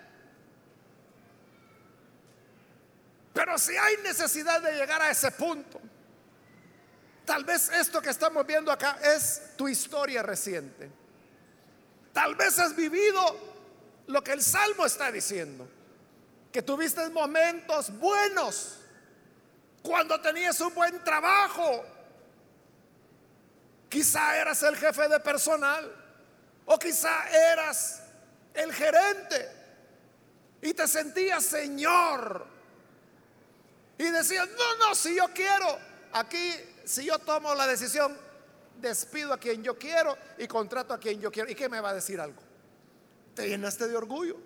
Pero 3.34 3.58
si 3.58 3.76
hay 3.76 3.96
necesidad 3.98 4.62
de 4.62 4.72
llegar 4.72 5.02
a 5.02 5.10
ese 5.10 5.32
punto, 5.32 5.80
tal 7.26 7.44
vez 7.44 7.68
esto 7.68 8.00
que 8.00 8.10
estamos 8.10 8.46
viendo 8.46 8.70
acá 8.70 8.96
es 9.02 9.56
tu 9.56 9.66
historia 9.66 10.22
reciente. 10.22 10.88
Tal 12.12 12.36
vez 12.36 12.60
has 12.60 12.76
vivido 12.76 13.20
lo 14.06 14.22
que 14.22 14.32
el 14.32 14.40
Salmo 14.40 14.86
está 14.86 15.10
diciendo, 15.10 15.68
que 16.52 16.62
tuviste 16.62 17.10
momentos 17.10 17.98
buenos 17.98 18.78
cuando 19.82 20.20
tenías 20.20 20.60
un 20.60 20.72
buen 20.72 21.02
trabajo. 21.02 21.84
Quizá 23.88 24.36
eras 24.36 24.62
el 24.62 24.76
jefe 24.76 25.08
de 25.08 25.18
personal 25.18 25.92
o 26.66 26.78
quizá 26.78 27.28
eras 27.30 28.00
el 28.54 28.72
gerente 28.72 29.50
y 30.62 30.72
te 30.72 30.86
sentías 30.86 31.44
señor 31.44 32.53
y 33.98 34.10
decían, 34.10 34.48
no, 34.56 34.86
no, 34.86 34.94
si 34.94 35.16
yo 35.16 35.26
quiero, 35.34 35.78
aquí, 36.12 36.52
si 36.84 37.04
yo 37.04 37.18
tomo 37.18 37.54
la 37.54 37.66
decisión, 37.66 38.16
despido 38.80 39.32
a 39.32 39.38
quien 39.38 39.62
yo 39.62 39.78
quiero 39.78 40.16
y 40.38 40.46
contrato 40.46 40.94
a 40.94 40.98
quien 40.98 41.20
yo 41.20 41.30
quiero. 41.30 41.50
¿Y 41.50 41.54
qué 41.54 41.68
me 41.68 41.80
va 41.80 41.90
a 41.90 41.94
decir 41.94 42.20
algo? 42.20 42.42
Te 43.34 43.48
llenaste 43.48 43.86
de 43.88 43.96
orgullo. 43.96 44.36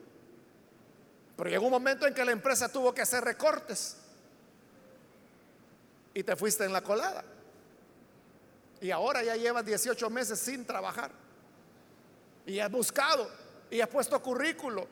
Pero 1.37 1.51
llegó 1.51 1.67
un 1.67 1.73
momento 1.73 2.07
en 2.07 2.15
que 2.15 2.25
la 2.25 2.33
empresa 2.33 2.69
tuvo 2.69 2.93
que 2.93 3.01
hacer 3.01 3.23
recortes 3.25 3.97
y 6.13 6.23
te 6.23 6.35
fuiste 6.37 6.65
en 6.65 6.73
la 6.73 6.83
colada. 6.83 7.25
Y 8.81 8.91
ahora 8.91 9.23
ya 9.23 9.37
llevas 9.37 9.65
18 9.65 10.11
meses 10.11 10.39
sin 10.39 10.67
trabajar. 10.67 11.11
Y 12.45 12.59
has 12.59 12.71
buscado 12.71 13.31
y 13.71 13.81
has 13.81 13.89
puesto 13.89 14.21
currículo. 14.21 14.87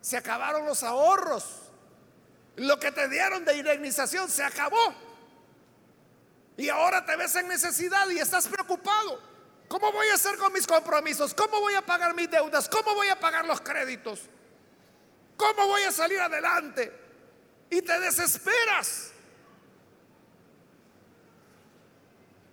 Se 0.00 0.16
acabaron 0.16 0.66
los 0.66 0.82
ahorros 0.82 1.71
lo 2.56 2.78
que 2.78 2.92
te 2.92 3.08
dieron 3.08 3.44
de 3.44 3.56
indemnización 3.56 4.28
se 4.28 4.42
acabó. 4.42 4.94
Y 6.56 6.68
ahora 6.68 7.04
te 7.04 7.16
ves 7.16 7.34
en 7.36 7.48
necesidad 7.48 8.08
y 8.10 8.18
estás 8.18 8.46
preocupado. 8.46 9.20
¿Cómo 9.68 9.90
voy 9.90 10.06
a 10.08 10.14
hacer 10.14 10.36
con 10.36 10.52
mis 10.52 10.66
compromisos? 10.66 11.32
¿Cómo 11.32 11.60
voy 11.60 11.74
a 11.74 11.80
pagar 11.80 12.14
mis 12.14 12.30
deudas? 12.30 12.68
¿Cómo 12.68 12.94
voy 12.94 13.08
a 13.08 13.18
pagar 13.18 13.46
los 13.46 13.60
créditos? 13.62 14.20
¿Cómo 15.36 15.66
voy 15.66 15.82
a 15.82 15.92
salir 15.92 16.20
adelante? 16.20 16.92
Y 17.70 17.80
te 17.80 17.98
desesperas. 18.00 19.12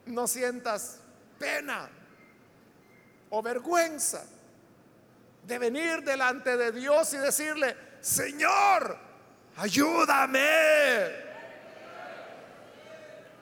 No 0.06 0.28
sientas 0.28 1.00
pena 1.38 1.90
o 3.30 3.42
vergüenza 3.42 4.26
de 5.44 5.60
venir 5.60 6.04
delante 6.04 6.56
de 6.56 6.72
Dios 6.72 7.14
y 7.14 7.18
decirle, 7.18 7.76
Señor, 8.02 9.09
ayúdame. 9.60 11.30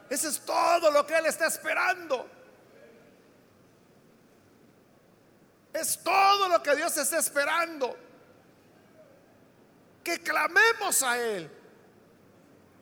Eso 0.09 0.29
es 0.29 0.39
todo 0.39 0.89
lo 0.89 1.05
que 1.05 1.17
Él 1.17 1.25
está 1.25 1.47
esperando. 1.47 2.29
Es 5.73 6.01
todo 6.03 6.49
lo 6.49 6.63
que 6.63 6.75
Dios 6.75 6.97
está 6.97 7.19
esperando. 7.19 7.95
Que 10.03 10.19
clamemos 10.21 11.03
a 11.03 11.19
Él. 11.19 11.51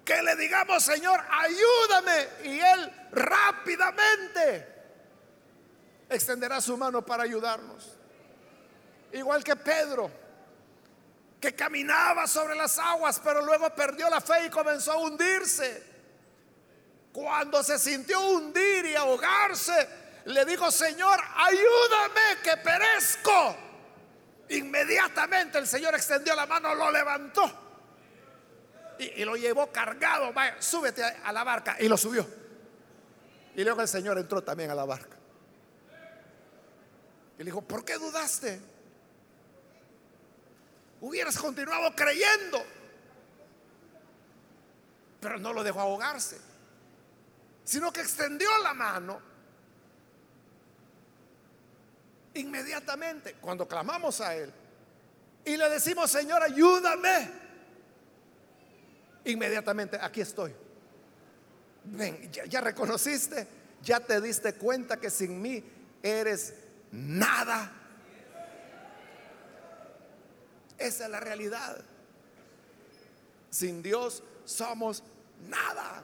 Que 0.06 0.21
le 0.21 0.36
digamos, 0.36 0.84
Señor, 0.84 1.19
ayúdame. 1.30 2.28
Y 2.43 2.60
Él 2.60 3.10
rápidamente 3.12 4.74
extenderá 6.10 6.62
su 6.62 6.78
mano 6.78 7.04
para 7.06 7.24
ayudarnos. 7.24 7.98
Igual 9.12 9.43
que 9.43 9.56
Pedro, 9.56 10.12
que 11.39 11.56
caminaba 11.56 12.28
sobre 12.28 12.56
las 12.56 12.78
aguas, 12.80 13.21
pero 13.24 13.41
luego 13.45 13.69
perdió 13.76 14.10
la 14.10 14.21
fe 14.21 14.45
y 14.48 14.50
comenzó 14.50 14.93
a 14.93 14.98
hundirse. 14.98 15.95
Cuando 17.12 17.63
se 17.63 17.80
sintió 17.80 18.19
hundir 18.19 18.86
y 18.86 18.95
ahogarse, 18.95 19.88
le 20.26 20.43
dijo, 20.45 20.69
Señor, 20.71 21.19
ayúdame 21.36 22.41
que 22.43 22.58
perezco. 22.58 23.56
Inmediatamente 24.50 25.58
el 25.58 25.67
Señor 25.67 25.95
extendió 25.95 26.36
la 26.36 26.45
mano, 26.45 26.76
lo 26.76 26.91
levantó 26.91 27.65
y, 29.00 29.24
lo 29.26 29.36
llevó 29.36 29.71
cargado. 29.71 30.34
Vaya, 30.34 30.62
súbete 30.62 31.04
a, 31.04 31.32
la 31.32 31.43
barca 31.43 31.78
y 31.80 31.88
lo 31.88 31.98
subió. 31.98 32.28
Y 33.56 33.63
luego 33.63 33.82
el 33.82 33.88
Señor 33.88 34.17
entró 34.17 34.43
también 34.43 34.69
a 34.71 34.76
la 34.76 34.86
barca. 34.86 35.17
Y 37.36 37.39
le 37.39 37.45
dijo, 37.45 37.62
¿por 37.62 37.84
qué 37.84 37.95
dudaste? 37.95 38.62
Hubieras 41.01 41.38
continuado 41.38 41.93
creyendo. 41.95 42.63
Pero 45.19 45.39
no 45.39 45.53
lo 45.53 45.63
dejó 45.63 45.81
ahogarse, 45.81 46.39
sino 47.63 47.91
que 47.91 48.01
extendió 48.01 48.49
la 48.62 48.73
mano 48.73 49.21
inmediatamente 52.36 53.36
cuando 53.41 53.67
clamamos 53.67 54.21
a 54.21 54.36
Él 54.36 54.53
y 55.45 55.58
le 55.58 55.69
decimos, 55.69 56.10
Señor, 56.10 56.41
ayúdame. 56.41 57.29
Inmediatamente, 59.25 59.97
aquí 60.01 60.21
estoy. 60.21 60.53
Ya 62.49 62.62
reconociste, 62.62 63.47
ya 63.84 63.99
te 63.99 64.19
diste 64.19 64.55
cuenta 64.55 64.97
que 64.97 65.12
sin 65.12 65.39
mí 65.39 65.63
eres 66.01 66.55
nada. 66.91 67.71
Esa 70.77 71.05
es 71.05 71.09
la 71.09 71.19
realidad. 71.19 71.77
Sin 73.49 73.81
Dios 73.81 74.21
somos 74.43 75.03
nada. 75.47 76.03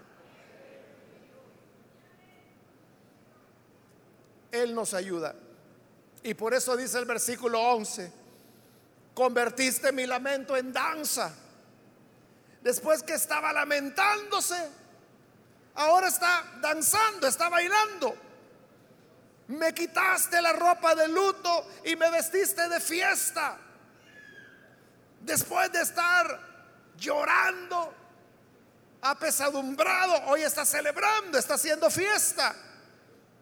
Él 4.52 4.76
nos 4.76 4.94
ayuda. 4.94 5.36
Y 6.24 6.34
por 6.34 6.54
eso 6.54 6.76
dice 6.78 7.00
el 7.00 7.06
versículo 7.06 7.60
11, 7.60 8.12
convertiste 9.14 9.92
mi 9.92 10.06
lamento 10.06 10.56
en 10.56 10.72
danza. 10.72 11.34
Después 12.62 13.02
que 13.02 13.14
estaba 13.14 13.52
lamentándose, 13.52 14.70
ahora 15.76 16.08
está 16.08 16.60
danzando, 16.62 17.28
está 17.28 17.50
bailando. 17.50 18.16
Me 19.48 19.74
quitaste 19.74 20.42
la 20.42 20.54
ropa 20.54 20.96
de 20.96 21.08
luto 21.08 21.68
y 21.86 21.96
me 21.96 22.10
vestiste 22.12 22.70
de 22.70 22.80
fiesta. 22.80 23.58
Después 25.22 25.72
de 25.72 25.82
estar 25.82 26.40
llorando, 26.98 27.94
apesadumbrado, 29.02 30.28
hoy 30.28 30.42
está 30.42 30.66
celebrando, 30.66 31.38
está 31.38 31.56
haciendo 31.56 31.90
fiesta. 31.90 32.56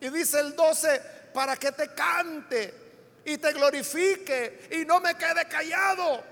Y 0.02 0.10
dice 0.10 0.40
el 0.40 0.56
12, 0.56 1.02
para 1.34 1.56
que 1.56 1.72
te 1.72 1.94
cante 1.94 2.74
y 3.26 3.38
te 3.38 3.54
glorifique 3.54 4.70
y 4.72 4.86
no 4.86 5.00
me 5.00 5.16
quede 5.16 5.48
callado. 5.48 6.24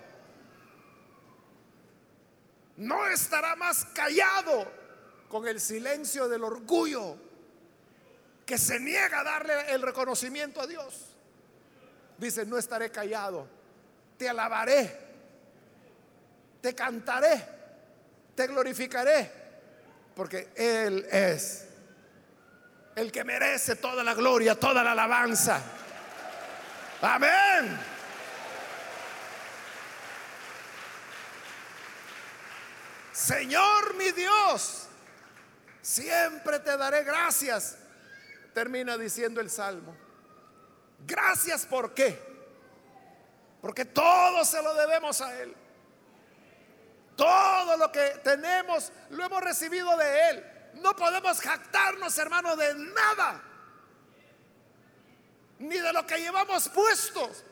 No 2.78 3.08
estará 3.08 3.56
más 3.56 3.86
callado 3.86 4.72
con 5.30 5.48
el 5.48 5.60
silencio 5.60 6.28
del 6.28 6.44
orgullo 6.44 7.18
que 8.46 8.58
se 8.58 8.80
niega 8.80 9.22
a 9.22 9.24
darle 9.24 9.74
el 9.74 9.82
reconocimiento 9.82 10.62
a 10.62 10.68
Dios. 10.68 11.16
Dice, 12.18 12.46
no 12.46 12.58
estaré 12.58 12.92
callado, 12.92 13.48
te 14.18 14.30
alabaré 14.30 15.07
te 16.62 16.74
cantaré, 16.76 17.44
te 18.36 18.48
glorificaré, 18.48 19.32
porque 20.16 20.50
Él 20.56 21.08
es 21.12 21.68
el 22.96 23.12
que 23.12 23.24
merece 23.24 23.76
toda 23.76 24.04
la 24.04 24.14
gloria, 24.14 24.60
toda 24.60 24.84
la 24.84 24.94
alabanza. 24.94 25.62
Amén. 27.02 27.80
Señor 33.12 33.96
mi 33.96 34.12
Dios, 34.12 34.88
siempre 35.82 36.60
te 36.60 36.76
daré 36.78 37.04
gracias. 37.04 37.78
Termina 38.54 38.98
diciendo 38.98 39.42
el 39.42 39.50
Salmo. 39.52 39.96
Gracias 41.06 41.66
por 41.66 41.94
qué? 41.94 42.20
Porque 43.62 43.86
todo 43.86 44.44
se 44.44 44.62
lo 44.64 44.74
debemos 44.74 45.22
a 45.22 45.40
Él. 45.40 45.56
Todo 47.18 47.76
lo 47.78 47.92
que 47.92 48.22
tenemos 48.24 48.92
lo 49.10 49.26
hemos 49.26 49.42
recibido 49.42 49.98
de 49.98 50.30
Él. 50.30 50.46
No 50.76 50.96
podemos 50.96 51.42
jactarnos, 51.42 52.16
hermano, 52.20 52.56
de 52.56 52.76
nada. 52.76 53.42
Ni 55.58 55.80
de 55.80 55.92
lo 55.92 56.06
que 56.06 56.20
llevamos 56.20 56.70
puestos. 56.70 57.44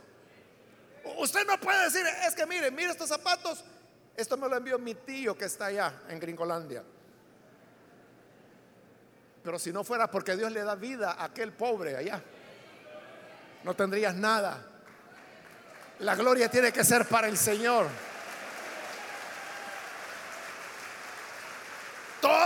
Usted 1.18 1.48
no 1.48 1.60
puede 1.60 1.84
decir, 1.86 2.06
es 2.28 2.36
que 2.36 2.46
mire, 2.46 2.70
mire 2.70 2.92
estos 2.92 3.10
zapatos. 3.10 3.66
Esto 4.16 4.38
me 4.38 4.48
lo 4.48 4.56
envió 4.56 4.78
mi 4.78 4.94
tío 4.94 5.36
que 5.36 5.46
está 5.46 5.66
allá 5.66 5.94
en 6.10 6.20
Gringolandia. 6.20 6.84
Pero 9.44 9.58
si 9.58 9.74
no 9.74 9.84
fuera 9.84 10.10
porque 10.10 10.36
Dios 10.36 10.52
le 10.52 10.62
da 10.62 10.76
vida 10.76 11.14
a 11.14 11.26
aquel 11.26 11.54
pobre 11.54 11.96
allá, 11.96 12.22
no 13.64 13.76
tendrías 13.76 14.14
nada. 14.14 14.64
La 16.00 16.14
gloria 16.14 16.50
tiene 16.50 16.72
que 16.72 16.84
ser 16.84 17.08
para 17.08 17.28
el 17.28 17.38
Señor. 17.38 17.88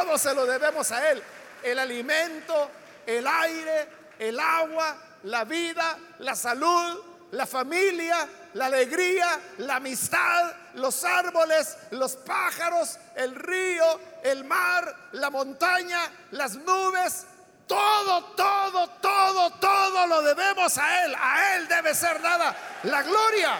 Todo 0.10 0.18
se 0.18 0.34
lo 0.34 0.48
debemos 0.48 0.92
a 0.92 1.12
Él. 1.12 1.22
El 1.62 1.78
alimento, 1.78 2.72
el 3.06 3.28
aire, 3.28 3.88
el 4.18 4.40
agua, 4.40 4.98
la 5.26 5.44
vida, 5.44 6.00
la 6.18 6.36
salud, 6.36 7.00
la 7.30 7.46
familia, 7.46 8.28
la 8.56 8.66
alegría, 8.66 9.40
la 9.60 9.76
amistad, 9.76 10.52
los 10.74 11.04
árboles, 11.04 11.78
los 11.92 12.16
pájaros, 12.16 12.98
el 13.16 13.36
río, 13.36 14.00
el 14.24 14.46
mar, 14.46 14.96
la 15.12 15.30
montaña, 15.30 16.00
las 16.32 16.56
nubes. 16.56 17.28
Todo, 17.68 18.34
todo, 18.36 18.88
todo, 19.00 19.52
todo 19.60 20.08
lo 20.08 20.24
debemos 20.24 20.76
a 20.80 21.06
Él. 21.06 21.16
A 21.16 21.56
Él 21.56 21.68
debe 21.68 21.94
ser 21.94 22.20
dada 22.20 22.58
la 22.82 23.04
gloria. 23.04 23.60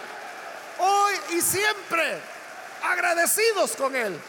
Hoy 0.80 1.14
y 1.36 1.42
siempre 1.42 2.18
agradecidos 2.82 3.76
con 3.76 3.94
Él. 3.94 4.20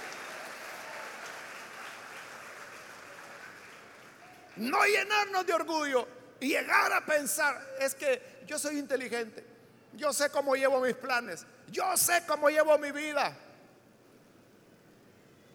No 4.57 4.83
llenarnos 4.85 5.45
de 5.45 5.53
orgullo 5.53 6.07
y 6.39 6.49
llegar 6.49 6.91
a 6.91 7.05
pensar, 7.05 7.75
es 7.79 7.95
que 7.95 8.41
yo 8.45 8.57
soy 8.57 8.79
inteligente, 8.79 9.45
yo 9.93 10.11
sé 10.11 10.29
cómo 10.29 10.55
llevo 10.55 10.81
mis 10.81 10.95
planes, 10.95 11.45
yo 11.69 11.95
sé 11.95 12.23
cómo 12.27 12.49
llevo 12.49 12.77
mi 12.77 12.91
vida. 12.91 13.37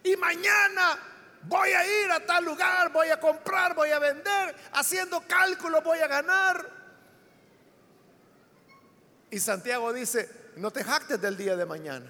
Y 0.03 0.15
mañana 0.15 0.97
voy 1.43 1.69
a 1.71 2.03
ir 2.03 2.11
a 2.11 2.25
tal 2.25 2.45
lugar, 2.45 2.91
voy 2.91 3.09
a 3.09 3.19
comprar, 3.19 3.75
voy 3.75 3.91
a 3.91 3.99
vender, 3.99 4.55
haciendo 4.73 5.21
cálculos 5.27 5.83
voy 5.83 5.99
a 5.99 6.07
ganar. 6.07 6.69
Y 9.29 9.39
Santiago 9.39 9.91
dice, 9.91 10.29
no 10.55 10.71
te 10.71 10.83
jactes 10.83 11.19
del 11.19 11.35
día 11.35 11.55
de 11.55 11.65
mañana, 11.65 12.09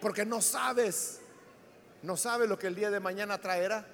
porque 0.00 0.24
no 0.24 0.40
sabes, 0.40 1.20
no 2.02 2.16
sabes 2.16 2.48
lo 2.48 2.58
que 2.58 2.68
el 2.68 2.74
día 2.74 2.90
de 2.90 3.00
mañana 3.00 3.38
traerá. 3.38 3.84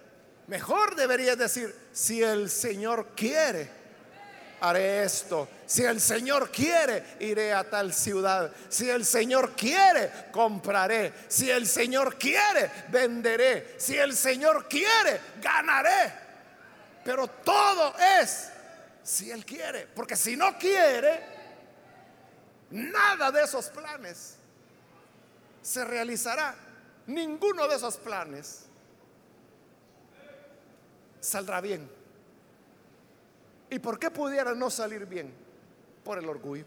Mejor 0.49 0.95
deberías 0.95 1.37
decir, 1.37 1.75
si 1.93 2.23
el 2.23 2.49
Señor 2.51 3.09
quiere, 3.17 3.69
haré 4.61 5.03
esto. 5.03 5.49
Si 5.67 5.83
el 5.83 6.01
Señor 6.01 6.51
quiere, 6.51 7.17
iré 7.21 7.53
a 7.53 7.69
tal 7.69 7.93
ciudad. 7.93 8.53
Si 8.69 8.89
el 8.89 9.05
Señor 9.05 9.57
quiere, 9.57 10.11
compraré. 10.31 11.13
Si 11.29 11.51
el 11.51 11.67
Señor 11.67 12.17
quiere, 12.17 12.71
venderé. 12.89 13.75
Si 13.79 13.97
el 13.97 14.17
Señor 14.17 14.69
quiere, 14.69 15.21
ganaré. 15.43 16.13
Pero 17.05 17.27
todo 17.29 17.95
es 18.21 18.51
si 19.03 19.31
Él 19.31 19.45
quiere. 19.45 19.87
Porque 19.87 20.17
si 20.17 20.37
no 20.37 20.57
quiere, 20.59 21.21
nada 22.71 23.33
de 23.33 23.43
esos 23.43 23.67
planes 23.67 24.37
se 25.61 25.85
realizará. 25.85 26.55
Ninguno 27.09 27.67
de 27.67 27.77
esos 27.77 27.97
planes 27.97 28.66
saldrá 31.27 31.61
bien. 31.61 31.91
¿Y 33.69 33.79
por 33.79 33.99
qué 33.99 34.11
pudiera 34.11 34.55
no 34.55 34.71
salir 34.71 35.07
bien? 35.07 35.35
Por 36.05 36.19
el 36.19 36.29
orgullo. 36.29 36.65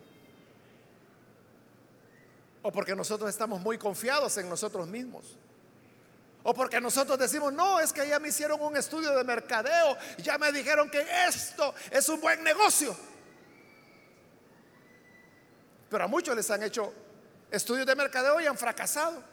O 2.62 2.72
porque 2.72 2.96
nosotros 2.96 3.30
estamos 3.30 3.62
muy 3.62 3.78
confiados 3.78 4.38
en 4.38 4.50
nosotros 4.50 4.88
mismos. 4.88 5.38
O 6.44 6.54
porque 6.54 6.82
nosotros 6.82 7.18
decimos, 7.18 7.54
no, 7.54 7.80
es 7.80 7.94
que 7.94 8.08
ya 8.08 8.20
me 8.20 8.30
hicieron 8.30 8.62
un 8.62 8.76
estudio 8.76 9.16
de 9.16 9.24
mercadeo, 9.24 9.98
ya 10.18 10.38
me 10.38 10.52
dijeron 10.52 10.90
que 10.90 11.06
esto 11.28 11.74
es 11.92 12.08
un 12.10 12.20
buen 12.20 12.44
negocio. 12.44 12.96
Pero 15.90 16.04
a 16.04 16.08
muchos 16.08 16.36
les 16.36 16.50
han 16.52 16.64
hecho 16.64 16.94
estudios 17.50 17.86
de 17.86 17.96
mercadeo 17.96 18.40
y 18.42 18.46
han 18.46 18.58
fracasado. 18.58 19.24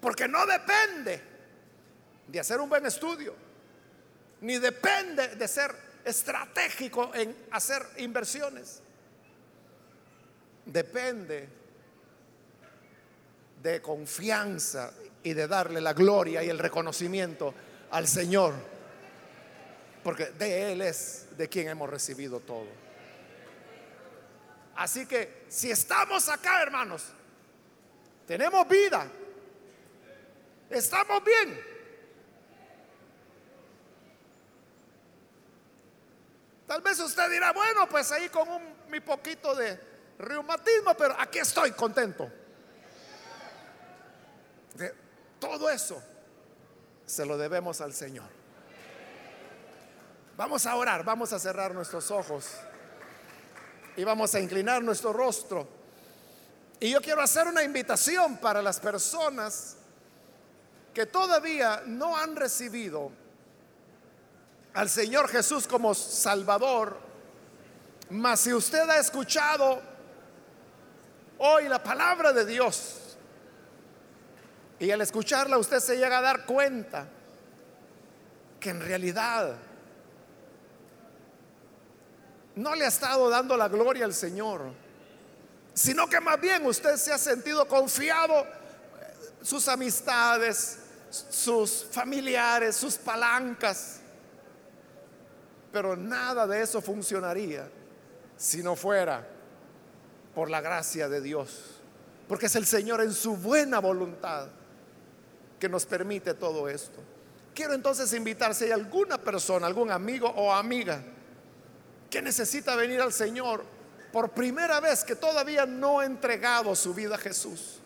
Porque 0.00 0.28
no 0.28 0.46
depende 0.46 1.22
de 2.28 2.40
hacer 2.40 2.60
un 2.60 2.68
buen 2.68 2.86
estudio, 2.86 3.34
ni 4.40 4.58
depende 4.58 5.36
de 5.36 5.48
ser 5.48 5.74
estratégico 6.04 7.10
en 7.14 7.34
hacer 7.50 7.82
inversiones. 7.98 8.80
Depende 10.64 11.48
de 13.62 13.82
confianza 13.82 14.92
y 15.22 15.34
de 15.34 15.48
darle 15.48 15.80
la 15.80 15.92
gloria 15.92 16.42
y 16.42 16.48
el 16.48 16.58
reconocimiento 16.58 17.54
al 17.90 18.06
Señor. 18.06 18.54
Porque 20.04 20.26
de 20.26 20.72
Él 20.72 20.82
es 20.82 21.26
de 21.36 21.48
quien 21.48 21.68
hemos 21.68 21.90
recibido 21.90 22.40
todo. 22.40 22.66
Así 24.76 25.06
que 25.06 25.44
si 25.48 25.70
estamos 25.70 26.28
acá, 26.28 26.62
hermanos, 26.62 27.04
tenemos 28.26 28.68
vida, 28.68 29.10
estamos 30.70 31.24
bien. 31.24 31.77
Tal 36.68 36.82
vez 36.82 37.00
usted 37.00 37.30
dirá, 37.30 37.52
bueno, 37.52 37.88
pues 37.88 38.12
ahí 38.12 38.28
con 38.28 38.46
un, 38.46 38.62
mi 38.90 39.00
poquito 39.00 39.54
de 39.54 39.80
reumatismo, 40.18 40.94
pero 40.94 41.16
aquí 41.18 41.38
estoy 41.38 41.72
contento. 41.72 42.30
Todo 45.40 45.70
eso 45.70 46.02
se 47.06 47.24
lo 47.24 47.38
debemos 47.38 47.80
al 47.80 47.94
Señor. 47.94 48.28
Vamos 50.36 50.66
a 50.66 50.76
orar, 50.76 51.04
vamos 51.04 51.32
a 51.32 51.38
cerrar 51.38 51.74
nuestros 51.74 52.10
ojos 52.10 52.50
y 53.96 54.04
vamos 54.04 54.34
a 54.34 54.40
inclinar 54.40 54.82
nuestro 54.82 55.14
rostro. 55.14 55.66
Y 56.80 56.90
yo 56.90 57.00
quiero 57.00 57.22
hacer 57.22 57.46
una 57.46 57.62
invitación 57.62 58.36
para 58.36 58.60
las 58.60 58.78
personas 58.78 59.76
que 60.92 61.06
todavía 61.06 61.82
no 61.86 62.14
han 62.14 62.36
recibido 62.36 63.10
al 64.74 64.88
Señor 64.88 65.28
Jesús 65.28 65.66
como 65.66 65.94
Salvador. 65.94 66.96
Mas 68.10 68.40
si 68.40 68.52
usted 68.52 68.88
ha 68.88 68.98
escuchado 68.98 69.80
hoy 71.38 71.68
la 71.68 71.82
palabra 71.82 72.32
de 72.32 72.46
Dios, 72.46 73.16
y 74.78 74.90
al 74.90 75.00
escucharla 75.00 75.58
usted 75.58 75.80
se 75.80 75.96
llega 75.96 76.18
a 76.18 76.22
dar 76.22 76.46
cuenta 76.46 77.06
que 78.60 78.70
en 78.70 78.80
realidad 78.80 79.56
no 82.54 82.74
le 82.74 82.84
ha 82.84 82.88
estado 82.88 83.28
dando 83.28 83.56
la 83.56 83.68
gloria 83.68 84.04
al 84.04 84.14
Señor, 84.14 84.62
sino 85.74 86.08
que 86.08 86.20
más 86.20 86.40
bien 86.40 86.66
usted 86.66 86.96
se 86.96 87.12
ha 87.12 87.18
sentido 87.18 87.66
confiado 87.68 88.46
sus 89.42 89.68
amistades, 89.68 90.78
sus 91.10 91.86
familiares, 91.90 92.76
sus 92.76 92.96
palancas. 92.96 93.97
Pero 95.78 95.94
nada 95.94 96.44
de 96.44 96.60
eso 96.60 96.82
funcionaría 96.82 97.70
si 98.36 98.64
no 98.64 98.74
fuera 98.74 99.24
por 100.34 100.50
la 100.50 100.60
gracia 100.60 101.08
de 101.08 101.20
Dios. 101.20 101.80
Porque 102.26 102.46
es 102.46 102.56
el 102.56 102.66
Señor 102.66 103.00
en 103.00 103.12
su 103.12 103.36
buena 103.36 103.78
voluntad 103.78 104.48
que 105.56 105.68
nos 105.68 105.86
permite 105.86 106.34
todo 106.34 106.68
esto. 106.68 106.98
Quiero 107.54 107.74
entonces 107.74 108.12
invitar 108.12 108.56
si 108.56 108.64
hay 108.64 108.72
alguna 108.72 109.18
persona, 109.18 109.68
algún 109.68 109.92
amigo 109.92 110.26
o 110.28 110.52
amiga 110.52 111.00
que 112.10 112.20
necesita 112.20 112.74
venir 112.74 113.00
al 113.00 113.12
Señor 113.12 113.62
por 114.12 114.30
primera 114.30 114.80
vez, 114.80 115.04
que 115.04 115.14
todavía 115.14 115.64
no 115.64 116.00
ha 116.00 116.06
entregado 116.06 116.74
su 116.74 116.92
vida 116.92 117.14
a 117.14 117.18
Jesús, 117.18 117.78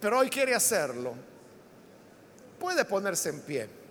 pero 0.00 0.20
hoy 0.20 0.30
quiere 0.30 0.54
hacerlo, 0.54 1.12
puede 2.58 2.82
ponerse 2.86 3.28
en 3.28 3.40
pie 3.42 3.83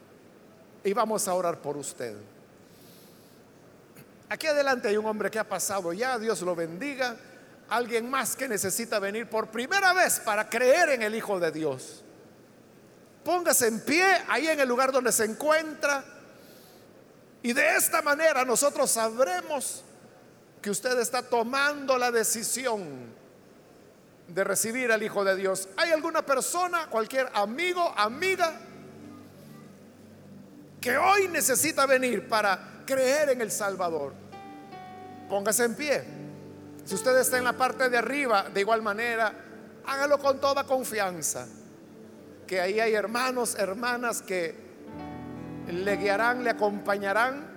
y 0.84 0.94
vamos 0.94 1.28
a 1.28 1.34
orar 1.34 1.60
por 1.60 1.78
usted. 1.78 2.16
Aquí 4.30 4.48
adelante 4.48 4.88
hay 4.88 4.98
un 4.98 5.06
hombre 5.06 5.30
que 5.30 5.40
ha 5.40 5.48
pasado 5.48 5.94
ya, 5.94 6.18
Dios 6.18 6.42
lo 6.42 6.56
bendiga. 6.56 7.16
Alguien 7.70 8.10
más 8.10 8.36
que 8.36 8.48
necesita 8.48 9.00
venir 9.00 9.30
por 9.30 9.50
primera 9.50 9.94
vez 9.94 10.20
para 10.20 10.50
creer 10.50 10.90
en 10.90 11.02
el 11.02 11.16
Hijo 11.16 11.40
de 11.40 11.52
Dios. 11.52 12.04
Póngase 13.24 13.68
en 13.68 13.80
pie 13.82 14.06
ahí 14.28 14.48
en 14.48 14.60
el 14.60 14.68
lugar 14.68 14.92
donde 14.92 15.12
se 15.12 15.26
encuentra. 15.26 16.04
Y 17.42 17.54
de 17.54 17.76
esta 17.76 18.02
manera 18.02 18.44
nosotros 18.44 18.92
sabremos 18.92 19.84
que 20.62 20.70
usted 20.70 21.00
está 21.00 21.22
tomando 21.22 21.98
la 21.98 22.12
decisión 22.12 23.14
de 24.28 24.44
recibir 24.44 24.92
al 24.92 25.04
Hijo 25.04 25.24
de 25.24 25.36
Dios. 25.36 25.70
¿Hay 25.78 25.92
alguna 25.92 26.26
persona, 26.26 26.88
cualquier 26.90 27.30
amigo, 27.34 27.94
amiga, 27.96 28.60
que 30.84 30.98
hoy 30.98 31.30
necesita 31.30 31.86
venir 31.86 32.28
para 32.28 32.84
creer 32.86 33.30
en 33.30 33.40
el 33.40 33.50
Salvador? 33.50 34.14
Póngase 35.30 35.64
en 35.64 35.76
pie. 35.76 36.04
Si 36.84 36.94
usted 36.96 37.18
está 37.20 37.38
en 37.38 37.46
la 37.46 37.54
parte 37.54 37.88
de 37.88 37.98
arriba, 37.98 38.50
de 38.54 38.60
igual 38.60 38.82
manera, 38.82 39.34
hágalo 39.86 40.20
con 40.20 40.42
toda 40.42 40.66
confianza 40.66 41.48
que 42.46 42.60
ahí 42.60 42.82
hay 42.82 42.94
hermanos, 42.96 43.56
hermanas 43.58 44.22
que 44.22 44.54
le 45.72 45.96
guiarán, 45.96 46.44
le 46.44 46.50
acompañarán. 46.50 47.48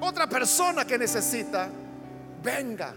Otra 0.00 0.28
persona 0.28 0.84
que 0.84 0.98
necesita, 0.98 1.68
venga. 2.42 2.92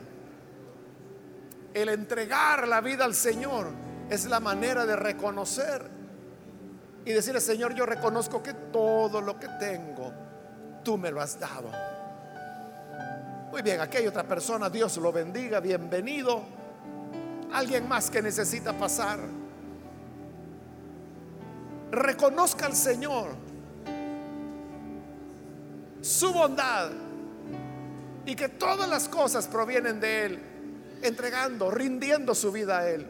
El 1.72 1.90
entregar 1.90 2.68
la 2.68 2.82
vida 2.82 3.06
al 3.06 3.14
Señor 3.14 3.68
es 4.10 4.26
la 4.26 4.40
manera 4.40 4.88
de 4.88 4.96
reconocer 4.96 5.99
y 7.10 7.14
decirle, 7.14 7.42
Señor, 7.42 7.74
yo 7.74 7.88
reconozco 7.88 8.44
que 8.44 8.54
todo 8.54 9.20
lo 9.20 9.40
que 9.40 9.48
tengo, 9.60 10.14
tú 10.84 10.96
me 10.96 11.10
lo 11.10 11.20
has 11.20 11.40
dado. 11.40 11.72
Muy 13.50 13.64
bien, 13.64 13.82
aquí 13.82 13.98
hay 13.98 14.06
otra 14.06 14.22
persona, 14.22 14.70
Dios 14.70 14.96
lo 14.98 15.12
bendiga, 15.12 15.60
bienvenido. 15.60 16.44
Alguien 17.52 17.88
más 17.88 18.12
que 18.12 18.22
necesita 18.22 18.74
pasar. 18.74 19.18
Reconozca 21.90 22.68
al 22.68 22.76
Señor 22.76 23.30
su 26.02 26.32
bondad 26.32 26.92
y 28.24 28.36
que 28.36 28.50
todas 28.50 28.88
las 28.88 29.10
cosas 29.10 29.48
provienen 29.48 30.00
de 30.00 30.26
Él, 30.28 30.40
entregando, 31.02 31.72
rindiendo 31.72 32.36
su 32.36 32.52
vida 32.52 32.78
a 32.78 32.88
Él. 32.88 33.08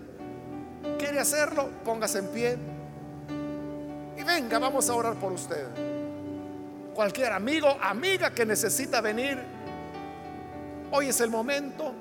¿Quiere 0.97 1.19
hacerlo? 1.19 1.69
Póngase 1.83 2.19
en 2.19 2.27
pie. 2.27 2.78
Venga, 4.29 4.59
vamos 4.59 4.87
a 4.87 4.93
orar 4.93 5.15
por 5.15 5.31
usted. 5.31 5.65
Cualquier 6.93 7.31
amigo, 7.31 7.75
amiga 7.81 8.29
que 8.29 8.45
necesita 8.45 9.01
venir, 9.01 9.39
hoy 10.91 11.07
es 11.07 11.19
el 11.19 11.31
momento. 11.31 11.95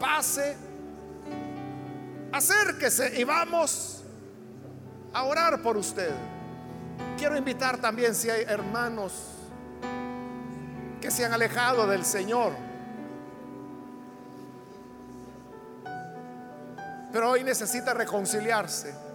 Pase 0.00 0.56
acérquese 2.32 3.20
y 3.20 3.22
vamos 3.22 4.02
a 5.12 5.22
orar 5.22 5.62
por 5.62 5.76
usted. 5.76 6.10
Quiero 7.16 7.36
invitar 7.36 7.78
también 7.78 8.12
si 8.12 8.28
hay 8.28 8.42
hermanos 8.42 9.12
que 11.00 11.12
se 11.12 11.24
han 11.24 11.32
alejado 11.32 11.86
del 11.86 12.04
Señor, 12.04 12.52
pero 17.12 17.30
hoy 17.30 17.44
necesita 17.44 17.94
reconciliarse. 17.94 19.05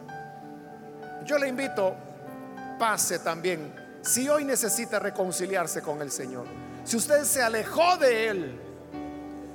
Yo 1.26 1.38
le 1.38 1.47
invito, 1.47 1.95
pase 2.80 3.19
también, 3.19 3.74
si 4.01 4.28
hoy 4.28 4.43
necesita 4.43 4.99
reconciliarse 4.99 5.82
con 5.82 6.01
el 6.01 6.11
Señor. 6.11 6.45
Si 6.84 6.97
usted 6.97 7.24
se 7.24 7.43
alejó 7.43 7.97
de 7.97 8.28
Él, 8.28 8.59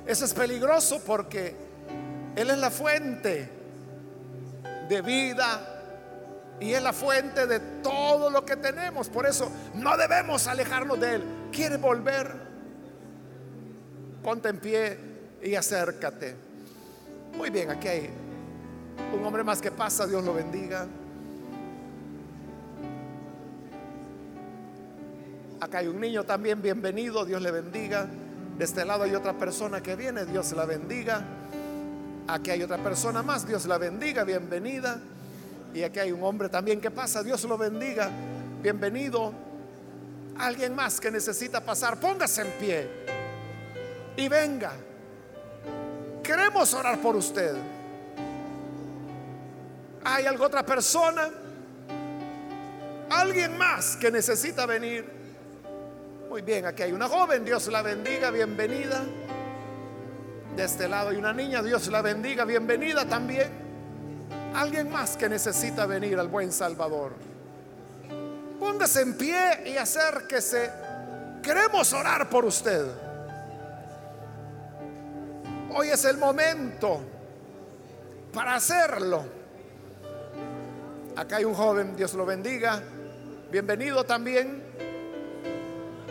eso 0.05 0.25
es 0.25 0.33
peligroso 0.33 1.01
porque 1.05 1.55
Él 2.35 2.49
es 2.49 2.57
la 2.57 2.71
fuente 2.71 3.49
de 4.87 5.01
vida 5.01 5.77
y 6.59 6.73
es 6.73 6.81
la 6.81 6.93
fuente 6.93 7.45
de 7.45 7.59
todo 7.59 8.29
lo 8.29 8.45
que 8.45 8.55
tenemos. 8.55 9.09
Por 9.09 9.25
eso 9.25 9.51
no 9.75 9.97
debemos 9.97 10.47
alejarnos 10.47 10.99
de 10.99 11.15
Él. 11.15 11.23
¿Quiere 11.51 11.77
volver? 11.77 12.33
Ponte 14.23 14.49
en 14.49 14.59
pie 14.59 14.97
y 15.43 15.55
acércate. 15.55 16.35
Muy 17.35 17.49
bien, 17.49 17.69
aquí 17.69 17.87
hay 17.87 18.09
un 19.13 19.25
hombre 19.25 19.43
más 19.43 19.61
que 19.61 19.71
pasa, 19.71 20.07
Dios 20.07 20.23
lo 20.23 20.33
bendiga. 20.33 20.87
Acá 25.59 25.79
hay 25.79 25.87
un 25.87 25.99
niño 25.99 26.23
también, 26.23 26.61
bienvenido, 26.61 27.25
Dios 27.25 27.41
le 27.41 27.49
bendiga. 27.49 28.05
De 28.57 28.63
este 28.63 28.85
lado 28.85 29.03
hay 29.03 29.15
otra 29.15 29.33
persona 29.33 29.81
que 29.81 29.95
viene, 29.95 30.25
Dios 30.25 30.51
la 30.51 30.65
bendiga. 30.65 31.23
Aquí 32.27 32.51
hay 32.51 32.61
otra 32.61 32.77
persona 32.77 33.23
más, 33.23 33.47
Dios 33.47 33.65
la 33.65 33.79
bendiga, 33.79 34.23
bienvenida. 34.23 34.99
Y 35.73 35.81
aquí 35.81 35.97
hay 35.99 36.11
un 36.11 36.23
hombre 36.23 36.49
también 36.49 36.79
que 36.79 36.91
pasa, 36.91 37.23
Dios 37.23 37.43
lo 37.45 37.57
bendiga, 37.57 38.11
bienvenido. 38.61 39.33
Alguien 40.37 40.75
más 40.75 40.99
que 40.99 41.09
necesita 41.09 41.59
pasar, 41.59 41.99
póngase 41.99 42.41
en 42.43 42.51
pie 42.59 42.89
y 44.15 44.27
venga. 44.27 44.73
Queremos 46.21 46.71
orar 46.75 46.99
por 47.01 47.15
usted. 47.15 47.55
¿Hay 50.03 50.27
alguna 50.27 50.47
otra 50.47 50.65
persona? 50.65 51.29
¿Alguien 53.09 53.57
más 53.57 53.95
que 53.95 54.11
necesita 54.11 54.67
venir? 54.67 55.16
Muy 56.29 56.41
bien, 56.41 56.65
aquí 56.65 56.83
hay 56.83 56.91
una 56.91 57.07
joven, 57.07 57.45
Dios 57.45 57.67
la 57.67 57.81
bendiga, 57.81 58.31
bienvenida. 58.31 59.01
De 60.57 60.63
este 60.63 60.89
lado 60.89 61.09
hay 61.09 61.15
una 61.15 61.31
niña, 61.31 61.63
Dios 61.63 61.87
la 61.87 62.01
bendiga, 62.01 62.43
bienvenida 62.43 63.05
también. 63.05 63.49
Alguien 64.53 64.91
más 64.91 65.15
que 65.15 65.29
necesita 65.29 65.85
venir 65.85 66.19
al 66.19 66.27
buen 66.27 66.51
Salvador. 66.51 67.13
Póngase 68.59 69.03
en 69.03 69.17
pie 69.17 69.63
y 69.67 69.77
acérquese. 69.77 70.69
Queremos 71.41 71.93
orar 71.93 72.29
por 72.29 72.43
usted. 72.43 72.85
Hoy 75.73 75.87
es 75.87 76.03
el 76.03 76.17
momento 76.17 76.99
para 78.33 78.55
hacerlo. 78.55 79.23
Acá 81.15 81.37
hay 81.37 81.45
un 81.45 81.53
joven, 81.53 81.95
Dios 81.95 82.13
lo 82.15 82.25
bendiga. 82.25 82.83
Bienvenido 83.49 84.03
también. 84.03 84.66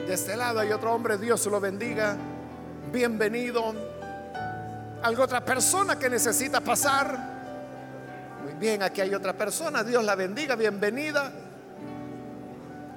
De 0.05 0.15
este 0.15 0.37
lado 0.37 0.61
hay 0.61 0.71
otro 0.71 0.93
hombre, 0.93 1.19
Dios 1.19 1.45
lo 1.47 1.59
bendiga. 1.59 2.17
Bienvenido. 2.93 3.75
¿Algo 5.03 5.23
otra 5.25 5.45
persona 5.45 5.99
que 5.99 6.09
necesita 6.09 6.61
pasar? 6.61 7.19
Muy 8.45 8.53
bien, 8.55 8.83
aquí 8.83 9.01
hay 9.01 9.15
otra 9.15 9.33
persona, 9.33 9.83
Dios 9.83 10.05
la 10.05 10.15
bendiga, 10.15 10.55
bienvenida. 10.55 11.33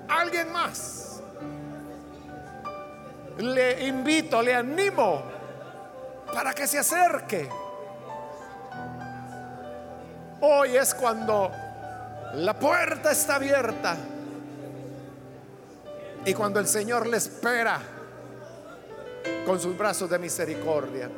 ¿Alguien 0.07 0.51
más? 0.51 1.21
Le 3.39 3.87
invito, 3.87 4.41
le 4.41 4.53
animo 4.53 5.23
para 6.31 6.53
que 6.53 6.67
se 6.67 6.79
acerque. 6.79 7.49
Hoy 10.41 10.77
es 10.77 10.93
cuando 10.93 11.51
la 12.33 12.53
puerta 12.53 13.11
está 13.11 13.35
abierta 13.35 13.97
y 16.29 16.33
cuando 16.35 16.59
el 16.59 16.67
Señor 16.67 17.07
le 17.07 17.17
espera 17.17 17.81
con 19.47 19.59
sus 19.59 19.75
brazos 19.75 20.07
de 20.11 20.19
misericordia. 20.19 21.09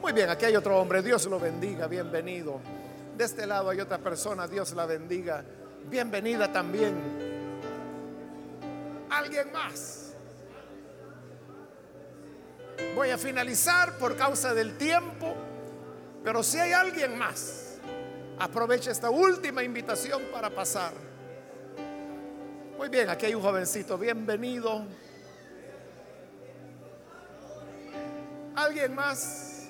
Muy 0.00 0.14
bien, 0.14 0.30
aquí 0.30 0.46
hay 0.46 0.56
otro 0.56 0.78
hombre, 0.78 1.02
Dios 1.02 1.26
lo 1.26 1.38
bendiga, 1.38 1.86
bienvenido. 1.86 2.58
De 3.14 3.24
este 3.24 3.46
lado 3.46 3.68
hay 3.68 3.80
otra 3.80 3.98
persona, 3.98 4.48
Dios 4.48 4.72
la 4.72 4.86
bendiga, 4.86 5.44
bienvenida 5.90 6.50
también. 6.50 6.94
Alguien 9.10 9.52
más. 9.52 10.14
Voy 12.94 13.10
a 13.10 13.18
finalizar 13.18 13.98
por 13.98 14.16
causa 14.16 14.54
del 14.54 14.78
tiempo, 14.78 15.34
pero 16.24 16.42
si 16.42 16.58
hay 16.58 16.72
alguien 16.72 17.18
más, 17.18 17.76
aproveche 18.38 18.90
esta 18.90 19.10
última 19.10 19.62
invitación 19.62 20.22
para 20.32 20.48
pasar. 20.48 21.05
Muy 22.76 22.90
bien, 22.90 23.08
aquí 23.08 23.24
hay 23.24 23.34
un 23.34 23.40
jovencito, 23.40 23.96
bienvenido. 23.96 24.84
¿Alguien 28.54 28.94
más? 28.94 29.62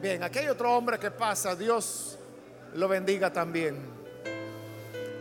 Bien, 0.00 0.22
aquí 0.22 0.38
hay 0.38 0.48
otro 0.48 0.74
hombre 0.74 0.98
que 0.98 1.10
pasa, 1.10 1.54
Dios 1.54 2.18
lo 2.74 2.88
bendiga 2.88 3.30
también. 3.30 3.76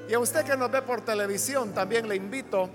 Y 0.07 0.13
a 0.13 0.19
usted 0.19 0.45
que 0.45 0.55
nos 0.55 0.71
ve 0.71 0.81
por 0.81 1.01
televisión, 1.01 1.73
también 1.73 2.07
le 2.07 2.15
invito 2.15 2.69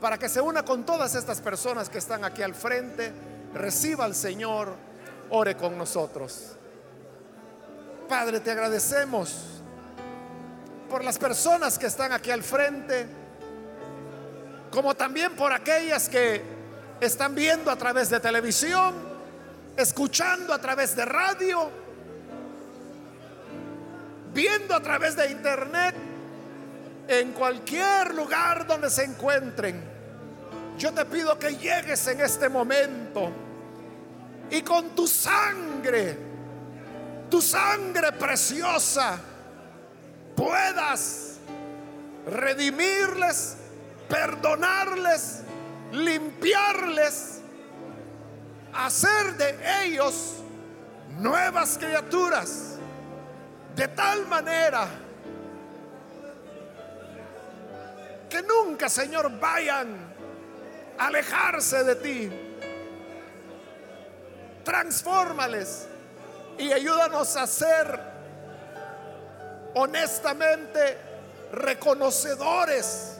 para 0.00 0.16
que 0.16 0.30
se 0.30 0.40
una 0.40 0.64
con 0.64 0.86
todas 0.86 1.14
estas 1.14 1.42
personas 1.42 1.90
que 1.90 1.98
están 1.98 2.24
aquí 2.24 2.42
al 2.42 2.54
frente, 2.54 3.12
reciba 3.52 4.06
al 4.06 4.14
Señor, 4.14 4.74
ore 5.28 5.58
con 5.58 5.76
nosotros. 5.76 6.56
Padre, 8.08 8.40
te 8.40 8.50
agradecemos 8.50 9.61
por 10.92 11.02
las 11.02 11.16
personas 11.16 11.78
que 11.78 11.86
están 11.86 12.12
aquí 12.12 12.30
al 12.30 12.42
frente, 12.42 13.06
como 14.70 14.94
también 14.94 15.34
por 15.34 15.50
aquellas 15.50 16.06
que 16.06 16.42
están 17.00 17.34
viendo 17.34 17.70
a 17.70 17.76
través 17.76 18.10
de 18.10 18.20
televisión, 18.20 18.94
escuchando 19.74 20.52
a 20.52 20.58
través 20.58 20.94
de 20.94 21.06
radio, 21.06 21.70
viendo 24.34 24.74
a 24.74 24.82
través 24.82 25.16
de 25.16 25.30
internet, 25.30 25.94
en 27.08 27.32
cualquier 27.32 28.14
lugar 28.14 28.66
donde 28.66 28.90
se 28.90 29.04
encuentren. 29.04 29.82
Yo 30.76 30.92
te 30.92 31.06
pido 31.06 31.38
que 31.38 31.56
llegues 31.56 32.06
en 32.08 32.20
este 32.20 32.50
momento 32.50 33.32
y 34.50 34.60
con 34.60 34.90
tu 34.90 35.06
sangre, 35.06 36.18
tu 37.30 37.40
sangre 37.40 38.12
preciosa, 38.12 39.31
puedas 40.36 41.38
redimirles, 42.26 43.56
perdonarles, 44.08 45.42
limpiarles, 45.92 47.40
hacer 48.72 49.36
de 49.36 49.84
ellos 49.84 50.34
nuevas 51.18 51.76
criaturas, 51.78 52.76
de 53.74 53.88
tal 53.88 54.26
manera 54.26 54.86
que 58.28 58.42
nunca, 58.42 58.88
Señor, 58.88 59.38
vayan 59.38 59.94
a 60.98 61.06
alejarse 61.06 61.84
de 61.84 61.96
ti. 61.96 62.32
Transfórmales 64.64 65.86
y 66.56 66.72
ayúdanos 66.72 67.36
a 67.36 67.46
ser 67.46 68.11
honestamente 69.74 70.98
reconocedores 71.52 73.18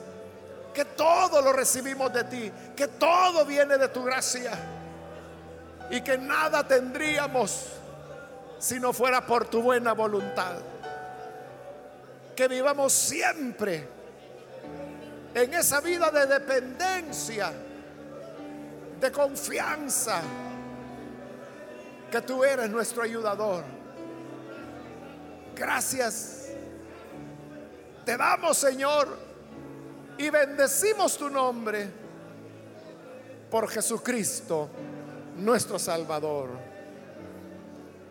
que 0.72 0.84
todo 0.84 1.42
lo 1.42 1.52
recibimos 1.52 2.12
de 2.12 2.24
ti, 2.24 2.52
que 2.74 2.88
todo 2.88 3.44
viene 3.44 3.76
de 3.76 3.88
tu 3.88 4.02
gracia 4.02 4.52
y 5.90 6.00
que 6.00 6.16
nada 6.16 6.66
tendríamos 6.66 7.66
si 8.58 8.80
no 8.80 8.92
fuera 8.92 9.26
por 9.26 9.46
tu 9.46 9.60
buena 9.60 9.92
voluntad. 9.92 10.56
Que 12.34 12.48
vivamos 12.48 12.92
siempre 12.92 13.86
en 15.34 15.52
esa 15.52 15.80
vida 15.80 16.10
de 16.10 16.26
dependencia, 16.26 17.52
de 18.98 19.12
confianza, 19.12 20.22
que 22.10 22.22
tú 22.22 22.44
eres 22.44 22.70
nuestro 22.70 23.02
ayudador. 23.02 23.64
Gracias 25.54 26.41
te 28.04 28.16
damos, 28.16 28.56
Señor, 28.56 29.18
y 30.18 30.30
bendecimos 30.30 31.16
tu 31.16 31.30
nombre 31.30 31.88
por 33.50 33.68
Jesucristo, 33.68 34.68
nuestro 35.36 35.78
Salvador. 35.78 36.50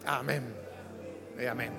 Amén. 0.06 0.56
Y 1.40 1.46
amén. 1.46 1.72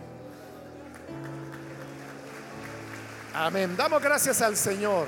Amén. 3.34 3.76
Damos 3.76 4.02
gracias 4.02 4.42
al 4.42 4.56
Señor. 4.56 5.06